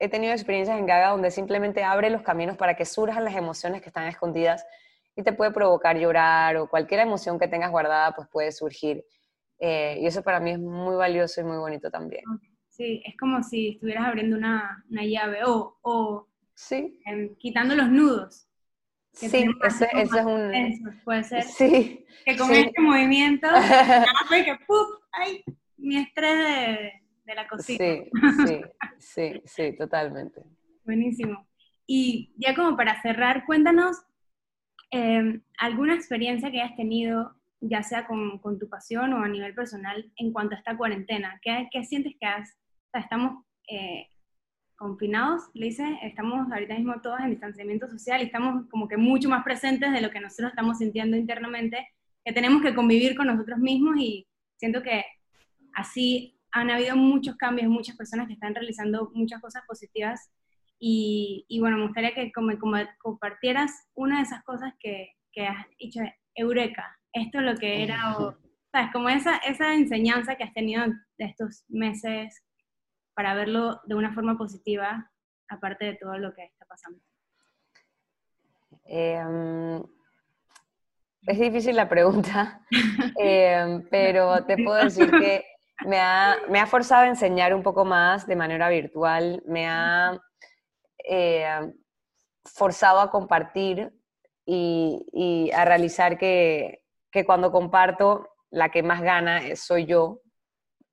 he 0.00 0.08
tenido 0.08 0.32
experiencias 0.32 0.78
en 0.78 0.86
Gaga 0.86 1.10
donde 1.10 1.30
simplemente 1.30 1.84
abre 1.84 2.10
los 2.10 2.22
caminos 2.22 2.56
para 2.56 2.74
que 2.74 2.84
surjan 2.84 3.24
las 3.24 3.36
emociones 3.36 3.80
que 3.80 3.88
están 3.88 4.08
escondidas 4.08 4.66
y 5.14 5.22
te 5.22 5.32
puede 5.32 5.52
provocar 5.52 5.96
llorar 5.96 6.56
o 6.56 6.68
cualquier 6.68 7.00
emoción 7.00 7.38
que 7.38 7.48
tengas 7.48 7.70
guardada 7.70 8.12
pues 8.14 8.28
puede 8.28 8.52
surgir. 8.52 9.04
Eh, 9.58 9.98
y 10.00 10.06
eso 10.06 10.22
para 10.22 10.40
mí 10.40 10.52
es 10.52 10.58
muy 10.58 10.96
valioso 10.96 11.40
y 11.40 11.44
muy 11.44 11.56
bonito 11.56 11.90
también. 11.90 12.22
Sí, 12.68 13.02
es 13.04 13.16
como 13.16 13.42
si 13.42 13.70
estuvieras 13.70 14.06
abriendo 14.06 14.36
una, 14.36 14.84
una 14.88 15.04
llave 15.04 15.44
o, 15.44 15.78
o 15.82 16.28
sí. 16.54 17.00
Em, 17.06 17.34
quitando 17.36 17.74
los 17.74 17.88
nudos. 17.90 18.48
Sí, 19.12 19.26
ese, 19.26 19.88
es 19.94 20.12
un... 20.12 21.00
puede 21.04 21.24
ser. 21.24 21.42
Sí. 21.42 22.06
Que 22.24 22.36
con 22.36 22.52
este 22.52 22.80
movimiento, 22.80 23.48
que 24.30 24.56
¡pup! 24.64 25.02
¡Ay! 25.10 25.42
Mi 25.76 25.96
estrés 25.96 26.36
de, 26.36 26.92
de 27.24 27.34
la 27.34 27.48
cocina. 27.48 27.78
Sí, 27.78 28.10
sí, 28.46 28.60
sí, 28.98 29.42
sí, 29.44 29.76
totalmente. 29.76 30.42
Buenísimo. 30.84 31.48
Y 31.84 32.32
ya 32.36 32.54
como 32.54 32.76
para 32.76 33.00
cerrar, 33.02 33.44
cuéntanos 33.44 33.96
em, 34.90 35.42
alguna 35.58 35.94
experiencia 35.94 36.50
que 36.50 36.60
hayas 36.60 36.76
tenido 36.76 37.34
ya 37.60 37.82
sea 37.82 38.06
con, 38.06 38.38
con, 38.38 38.58
tu 38.58 38.68
pasión 38.68 39.12
o 39.12 39.22
a 39.22 39.28
nivel 39.28 39.54
personal, 39.54 40.12
en 40.16 40.32
cuanto 40.32 40.54
a 40.54 40.58
esta 40.58 40.76
cuarentena? 40.76 41.38
¿Qué, 41.42 41.68
qué 41.72 41.84
sientes 41.84 42.14
que 42.20 42.26
has, 42.26 42.56
estamos 42.92 43.44
eh, 43.68 44.08
confinados, 44.78 45.42
le 45.54 45.66
dice, 45.66 45.98
estamos 46.02 46.50
ahorita 46.52 46.74
mismo 46.74 47.00
todos 47.02 47.18
en 47.20 47.30
distanciamiento 47.30 47.88
social 47.88 48.22
y 48.22 48.26
estamos 48.26 48.68
como 48.70 48.86
que 48.86 48.96
mucho 48.96 49.28
más 49.28 49.42
presentes 49.42 49.92
de 49.92 50.00
lo 50.00 50.10
que 50.10 50.20
nosotros 50.20 50.50
estamos 50.50 50.78
sintiendo 50.78 51.16
internamente, 51.16 51.88
que 52.24 52.32
tenemos 52.32 52.62
que 52.62 52.74
convivir 52.74 53.16
con 53.16 53.26
nosotros 53.26 53.58
mismos 53.58 53.96
y 53.98 54.28
siento 54.56 54.80
que 54.80 55.04
así 55.74 56.38
han 56.52 56.70
habido 56.70 56.96
muchos 56.96 57.36
cambios, 57.36 57.68
muchas 57.68 57.96
personas 57.96 58.28
que 58.28 58.34
están 58.34 58.54
realizando 58.54 59.10
muchas 59.14 59.40
cosas 59.40 59.64
positivas 59.66 60.30
y, 60.78 61.44
y 61.48 61.58
bueno, 61.58 61.76
me 61.76 61.86
gustaría 61.86 62.14
que 62.14 62.30
como, 62.30 62.56
como 62.58 62.76
compartieras 62.98 63.88
una 63.94 64.18
de 64.18 64.22
esas 64.22 64.44
cosas 64.44 64.72
que, 64.78 65.10
que 65.32 65.48
has 65.48 65.66
dicho, 65.78 66.00
Eureka, 66.36 66.97
esto 67.18 67.38
es 67.38 67.44
lo 67.44 67.54
que 67.56 67.82
era, 67.82 68.18
o, 68.18 68.36
¿sabes? 68.72 68.90
Como 68.92 69.08
esa, 69.08 69.36
esa 69.38 69.74
enseñanza 69.74 70.36
que 70.36 70.44
has 70.44 70.54
tenido 70.54 70.84
de 70.86 71.24
estos 71.24 71.64
meses 71.68 72.42
para 73.14 73.34
verlo 73.34 73.80
de 73.84 73.94
una 73.94 74.14
forma 74.14 74.36
positiva, 74.36 75.10
aparte 75.48 75.86
de 75.86 75.94
todo 75.96 76.16
lo 76.18 76.32
que 76.34 76.44
está 76.44 76.64
pasando. 76.66 77.00
Em, 78.84 79.82
es 81.26 81.38
difícil 81.38 81.76
la 81.76 81.88
pregunta, 81.88 82.60
em, 83.18 83.86
pero 83.90 84.44
te 84.44 84.56
puedo 84.56 84.84
decir 84.84 85.10
que 85.10 85.44
me 85.84 85.98
ha, 85.98 86.36
me 86.48 86.60
ha, 86.60 86.66
forzado 86.66 87.02
a 87.02 87.08
enseñar 87.08 87.54
un 87.54 87.62
poco 87.62 87.84
más 87.84 88.26
de 88.26 88.36
manera 88.36 88.68
virtual, 88.68 89.42
me 89.46 89.66
ha 89.68 90.18
eh, 91.08 91.72
forzado 92.44 93.00
a 93.00 93.10
compartir 93.10 93.92
y, 94.46 95.04
y, 95.12 95.50
a 95.52 95.64
realizar 95.64 96.18
que 96.18 96.82
que 97.10 97.24
cuando 97.24 97.50
comparto, 97.50 98.28
la 98.50 98.70
que 98.70 98.82
más 98.82 99.02
gana 99.02 99.42
soy 99.56 99.86
yo. 99.86 100.20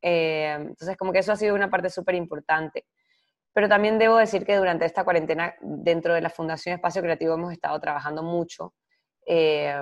Eh, 0.01 0.55
entonces, 0.57 0.97
como 0.97 1.11
que 1.11 1.19
eso 1.19 1.31
ha 1.31 1.37
sido 1.37 1.55
una 1.55 1.69
parte 1.69 1.89
súper 1.89 2.15
importante. 2.15 2.85
Pero 3.53 3.69
también 3.69 3.97
debo 3.97 4.17
decir 4.17 4.45
que 4.45 4.57
durante 4.57 4.85
esta 4.85 5.03
cuarentena, 5.03 5.55
dentro 5.61 6.13
de 6.13 6.21
la 6.21 6.29
Fundación 6.29 6.75
Espacio 6.75 7.01
Creativo, 7.01 7.35
hemos 7.35 7.53
estado 7.53 7.79
trabajando 7.79 8.21
mucho. 8.21 8.73
Eh, 9.25 9.73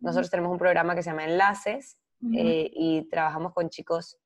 nosotros 0.00 0.30
tenemos 0.30 0.50
un 0.50 0.58
programa 0.58 0.94
que 0.94 1.02
se 1.02 1.10
llama 1.10 1.24
Enlaces 1.24 1.96
eh, 2.36 2.70
y 2.72 3.08
trabajamos 3.08 3.52
con 3.52 3.68
chicos, 3.70 4.18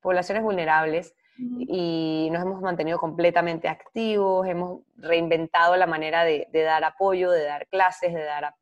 poblaciones 0.00 0.42
vulnerables, 0.42 1.14
y 1.38 2.30
nos 2.32 2.42
hemos 2.42 2.62
mantenido 2.62 2.98
completamente 2.98 3.68
activos, 3.68 4.46
hemos 4.46 4.80
reinventado 4.96 5.76
la 5.76 5.86
manera 5.86 6.24
de, 6.24 6.48
de 6.50 6.62
dar 6.62 6.82
apoyo, 6.82 7.30
de 7.30 7.44
dar 7.44 7.66
clases, 7.68 8.14
de 8.14 8.22
dar 8.22 8.54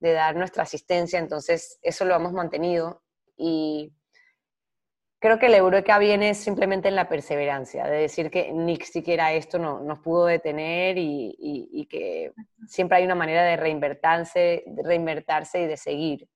de 0.00 0.12
dar 0.12 0.34
nuestra 0.34 0.64
asistencia, 0.64 1.18
entonces 1.18 1.78
eso 1.82 2.04
lo 2.04 2.16
hemos 2.16 2.32
mantenido 2.32 3.02
y 3.36 3.92
creo 5.20 5.38
que 5.38 5.50
la 5.50 5.58
eureka 5.58 5.98
viene 5.98 6.34
simplemente 6.34 6.88
en 6.88 6.96
la 6.96 7.08
perseverancia, 7.08 7.86
de 7.86 7.98
decir 7.98 8.30
que 8.30 8.52
ni 8.52 8.76
siquiera 8.76 9.32
esto 9.32 9.58
no, 9.58 9.80
nos 9.80 10.00
pudo 10.00 10.26
detener 10.26 10.96
y, 10.98 11.86
que 11.90 12.32
siempre 12.66 12.98
hay 12.98 13.04
una 13.04 13.14
manera 13.14 13.42
de 13.42 13.56
reinvertirse, 13.56 14.64
de 14.66 14.82
reinvertirse 14.82 15.62
y 15.62 15.66
de 15.66 15.76
seguir. 15.76 16.28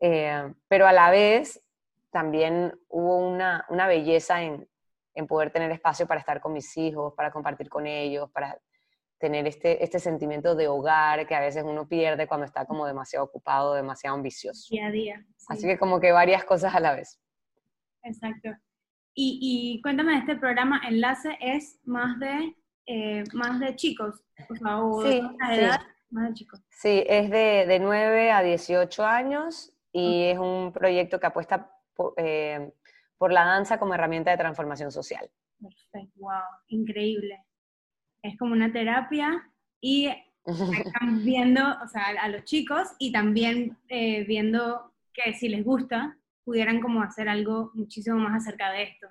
Eh, 0.00 0.52
pero 0.68 0.86
a 0.86 0.92
la 0.92 1.10
vez 1.10 1.62
también 2.10 2.78
hubo 2.88 3.16
una, 3.16 3.64
una 3.70 3.86
belleza 3.86 4.42
en, 4.42 4.68
en 5.14 5.26
poder 5.26 5.50
tener 5.50 5.70
espacio 5.70 6.06
para 6.06 6.20
estar 6.20 6.40
con 6.40 6.52
mis 6.52 6.76
hijos, 6.76 7.14
para 7.14 7.30
compartir 7.30 7.68
con 7.68 7.86
ellos, 7.86 8.30
para 8.30 8.58
tener 9.22 9.46
este, 9.46 9.84
este 9.84 10.00
sentimiento 10.00 10.56
de 10.56 10.66
hogar 10.66 11.28
que 11.28 11.36
a 11.36 11.40
veces 11.40 11.62
uno 11.64 11.86
pierde 11.86 12.26
cuando 12.26 12.44
está 12.44 12.66
como 12.66 12.88
demasiado 12.88 13.24
ocupado, 13.24 13.74
demasiado 13.74 14.16
ambicioso. 14.16 14.66
Día 14.68 14.88
a 14.88 14.90
día. 14.90 15.26
Así 15.46 15.64
que 15.64 15.78
como 15.78 16.00
que 16.00 16.10
varias 16.10 16.44
cosas 16.44 16.74
a 16.74 16.80
la 16.80 16.96
vez. 16.96 17.20
Exacto. 18.02 18.48
Y, 19.14 19.38
y 19.40 19.80
cuéntame, 19.80 20.18
este 20.18 20.34
programa 20.34 20.80
Enlace 20.88 21.38
es 21.40 21.78
más 21.84 22.18
de, 22.18 22.56
eh, 22.86 23.22
más 23.32 23.60
de 23.60 23.76
chicos, 23.76 24.24
o 24.50 24.56
sea, 24.56 24.82
o 24.82 25.02
sí, 25.02 25.22
de 25.50 25.54
edad, 25.54 25.82
más 26.10 26.30
de 26.30 26.34
chicos. 26.34 26.60
Sí, 26.70 27.04
es 27.06 27.30
de, 27.30 27.66
de 27.68 27.78
9 27.78 28.32
a 28.32 28.42
18 28.42 29.06
años 29.06 29.72
y 29.92 30.24
es 30.24 30.38
un 30.40 30.72
proyecto 30.72 31.20
que 31.20 31.26
apuesta 31.26 31.70
por, 31.94 32.14
eh, 32.16 32.72
por 33.18 33.32
la 33.32 33.44
danza 33.44 33.78
como 33.78 33.94
herramienta 33.94 34.32
de 34.32 34.38
transformación 34.38 34.90
social. 34.90 35.30
Perfecto, 35.60 36.18
wow, 36.18 36.42
increíble 36.66 37.46
es 38.22 38.38
como 38.38 38.52
una 38.52 38.72
terapia 38.72 39.50
y 39.80 40.08
están 40.46 41.24
viendo, 41.24 41.62
o 41.82 41.88
sea, 41.88 42.06
a 42.20 42.28
los 42.28 42.44
chicos 42.44 42.88
y 42.98 43.12
también 43.12 43.78
eh, 43.88 44.24
viendo 44.24 44.92
que 45.12 45.34
si 45.34 45.48
les 45.48 45.64
gusta, 45.64 46.16
pudieran 46.44 46.80
como 46.80 47.02
hacer 47.02 47.28
algo 47.28 47.70
muchísimo 47.74 48.16
más 48.18 48.42
acerca 48.42 48.70
de 48.70 48.84
esto. 48.84 49.08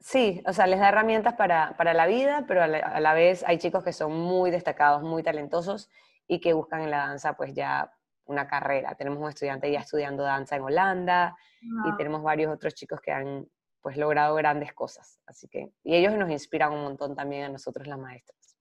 Sí, 0.00 0.42
o 0.46 0.52
sea, 0.52 0.66
les 0.66 0.80
da 0.80 0.90
herramientas 0.90 1.34
para, 1.34 1.76
para 1.78 1.94
la 1.94 2.06
vida, 2.06 2.44
pero 2.46 2.62
a 2.62 2.66
la, 2.66 2.78
a 2.78 3.00
la, 3.00 3.14
vez 3.14 3.42
hay 3.46 3.56
chicos 3.56 3.82
que 3.82 3.92
son 3.92 4.12
muy 4.12 4.50
destacados, 4.50 5.02
muy 5.02 5.22
talentosos 5.22 5.88
y 6.28 6.40
que 6.40 6.52
buscan 6.52 6.82
en 6.82 6.90
la 6.90 6.98
danza 7.06 7.34
pues 7.36 7.54
ya 7.54 7.90
una 8.26 8.46
carrera. 8.46 8.94
Tenemos 8.96 9.20
un 9.20 9.28
estudiante 9.28 9.70
ya 9.70 9.80
estudiando 9.80 10.22
danza 10.22 10.56
en 10.56 10.62
Holanda 10.62 11.36
wow. 11.62 11.92
y 11.92 11.96
tenemos 11.96 12.22
varios 12.22 12.52
otros 12.52 12.74
chicos 12.74 13.00
que 13.00 13.12
han 13.12 13.46
pues 13.80 13.96
logrado 13.96 14.34
grandes 14.34 14.72
cosas. 14.72 15.20
Así 15.26 15.48
que, 15.48 15.70
y 15.82 15.94
ellos 15.94 16.14
nos 16.14 16.30
inspiran 16.30 16.72
un 16.72 16.82
montón 16.82 17.14
también 17.14 17.44
a 17.44 17.48
nosotros 17.48 17.86
las 17.86 17.98
maestras. 17.98 18.53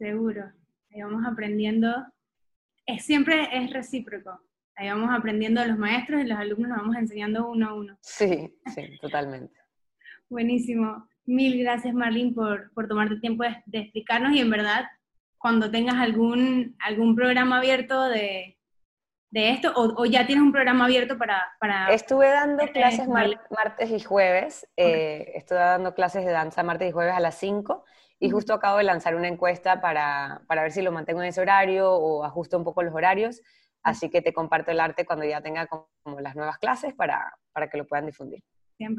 Seguro, 0.00 0.50
ahí 0.90 1.02
vamos 1.02 1.22
aprendiendo, 1.30 1.94
es, 2.86 3.04
siempre 3.04 3.50
es 3.52 3.70
recíproco, 3.70 4.30
ahí 4.74 4.88
vamos 4.88 5.10
aprendiendo 5.12 5.60
de 5.60 5.68
los 5.68 5.76
maestros 5.76 6.22
y 6.22 6.26
los 6.26 6.38
alumnos 6.38 6.70
nos 6.70 6.78
vamos 6.78 6.96
enseñando 6.96 7.46
uno 7.46 7.68
a 7.68 7.74
uno. 7.74 7.98
Sí, 8.00 8.50
sí, 8.74 8.98
totalmente. 8.98 9.60
Buenísimo. 10.30 11.06
Mil 11.26 11.62
gracias, 11.62 11.92
Marlene, 11.92 12.32
por, 12.32 12.72
por 12.72 12.88
tomarte 12.88 13.20
tiempo 13.20 13.42
de, 13.42 13.62
de, 13.66 13.80
explicarnos 13.80 14.32
y 14.32 14.40
en 14.40 14.48
verdad, 14.48 14.86
cuando 15.36 15.70
tengas 15.70 15.96
algún, 15.96 16.78
algún 16.78 17.14
programa 17.14 17.58
abierto 17.58 18.04
de, 18.04 18.56
de 19.28 19.50
esto, 19.50 19.70
o, 19.76 20.00
o, 20.00 20.06
ya 20.06 20.26
tienes 20.26 20.42
un 20.42 20.52
programa 20.52 20.86
abierto 20.86 21.18
para... 21.18 21.42
para 21.60 21.92
estuve 21.92 22.26
dando 22.30 22.62
este 22.62 22.80
clases 22.80 23.06
mar, 23.06 23.38
martes 23.50 23.90
y 23.90 24.00
jueves, 24.00 24.66
okay. 24.78 24.92
eh, 24.94 25.32
estuve 25.34 25.58
dando 25.58 25.94
clases 25.94 26.24
de 26.24 26.32
danza 26.32 26.62
martes 26.62 26.88
y 26.88 26.92
jueves 26.92 27.12
a 27.14 27.20
las 27.20 27.34
5, 27.34 27.84
y 28.20 28.28
justo 28.28 28.52
acabo 28.52 28.76
de 28.76 28.84
lanzar 28.84 29.16
una 29.16 29.28
encuesta 29.28 29.80
para, 29.80 30.42
para 30.46 30.62
ver 30.62 30.72
si 30.72 30.82
lo 30.82 30.92
mantengo 30.92 31.22
en 31.22 31.28
ese 31.28 31.40
horario 31.40 31.90
o 31.90 32.22
ajusto 32.22 32.58
un 32.58 32.64
poco 32.64 32.82
los 32.82 32.94
horarios, 32.94 33.40
así 33.82 34.10
que 34.10 34.20
te 34.20 34.34
comparto 34.34 34.70
el 34.70 34.78
arte 34.78 35.06
cuando 35.06 35.24
ya 35.24 35.40
tenga 35.40 35.66
como, 35.66 35.88
como 36.02 36.20
las 36.20 36.36
nuevas 36.36 36.58
clases 36.58 36.92
para, 36.94 37.34
para 37.52 37.70
que 37.70 37.78
lo 37.78 37.86
puedan 37.86 38.06
difundir. 38.06 38.44
100%. 38.78 38.96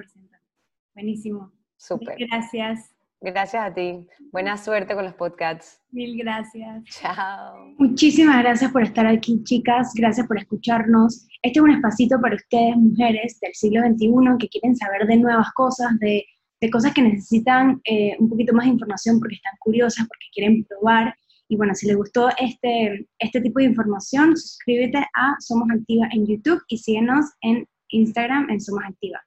Buenísimo. 0.95 1.51
Súper. 1.77 2.17
Gracias. 2.17 2.93
Gracias 3.23 3.63
a 3.63 3.71
ti. 3.71 4.07
Buena 4.31 4.57
suerte 4.57 4.95
con 4.95 5.05
los 5.05 5.13
podcasts. 5.13 5.79
Mil 5.91 6.17
gracias. 6.17 6.84
Chao. 6.86 7.75
Muchísimas 7.77 8.39
gracias 8.41 8.71
por 8.71 8.81
estar 8.81 9.05
aquí, 9.05 9.43
chicas. 9.43 9.93
Gracias 9.93 10.25
por 10.25 10.39
escucharnos. 10.39 11.27
Este 11.43 11.60
es 11.60 11.63
un 11.63 11.69
espacito 11.69 12.19
para 12.19 12.36
ustedes, 12.36 12.75
mujeres 12.75 13.39
del 13.39 13.53
siglo 13.53 13.81
XXI, 13.81 14.38
que 14.39 14.49
quieren 14.49 14.75
saber 14.75 15.05
de 15.05 15.17
nuevas 15.17 15.51
cosas, 15.53 15.99
de, 15.99 16.25
de 16.62 16.69
cosas 16.69 16.93
que 16.93 17.02
necesitan 17.02 17.82
eh, 17.86 18.15
un 18.19 18.30
poquito 18.30 18.54
más 18.54 18.65
de 18.65 18.74
información 18.74 19.19
porque 19.19 19.36
están 19.36 19.54
curiosas, 19.60 20.08
porque 20.08 20.28
quieren 20.32 20.63
probar. 20.65 21.15
Y 21.50 21.58
bueno, 21.58 21.74
si 21.76 21.88
les 21.88 21.97
gustó 21.97 22.30
este, 22.38 23.08
este 23.19 23.41
tipo 23.41 23.60
de 23.60 23.65
información, 23.65 24.38
suscríbete 24.38 25.00
a 25.00 25.36
Somos 25.39 25.67
Activa 25.71 26.08
en 26.12 26.28
YouTube 26.28 26.62
y 26.67 26.78
síguenos 26.78 27.26
en 27.41 27.67
Instagram 27.89 28.50
en 28.50 28.62
Somos 28.62 28.84
Activa. 28.88 29.19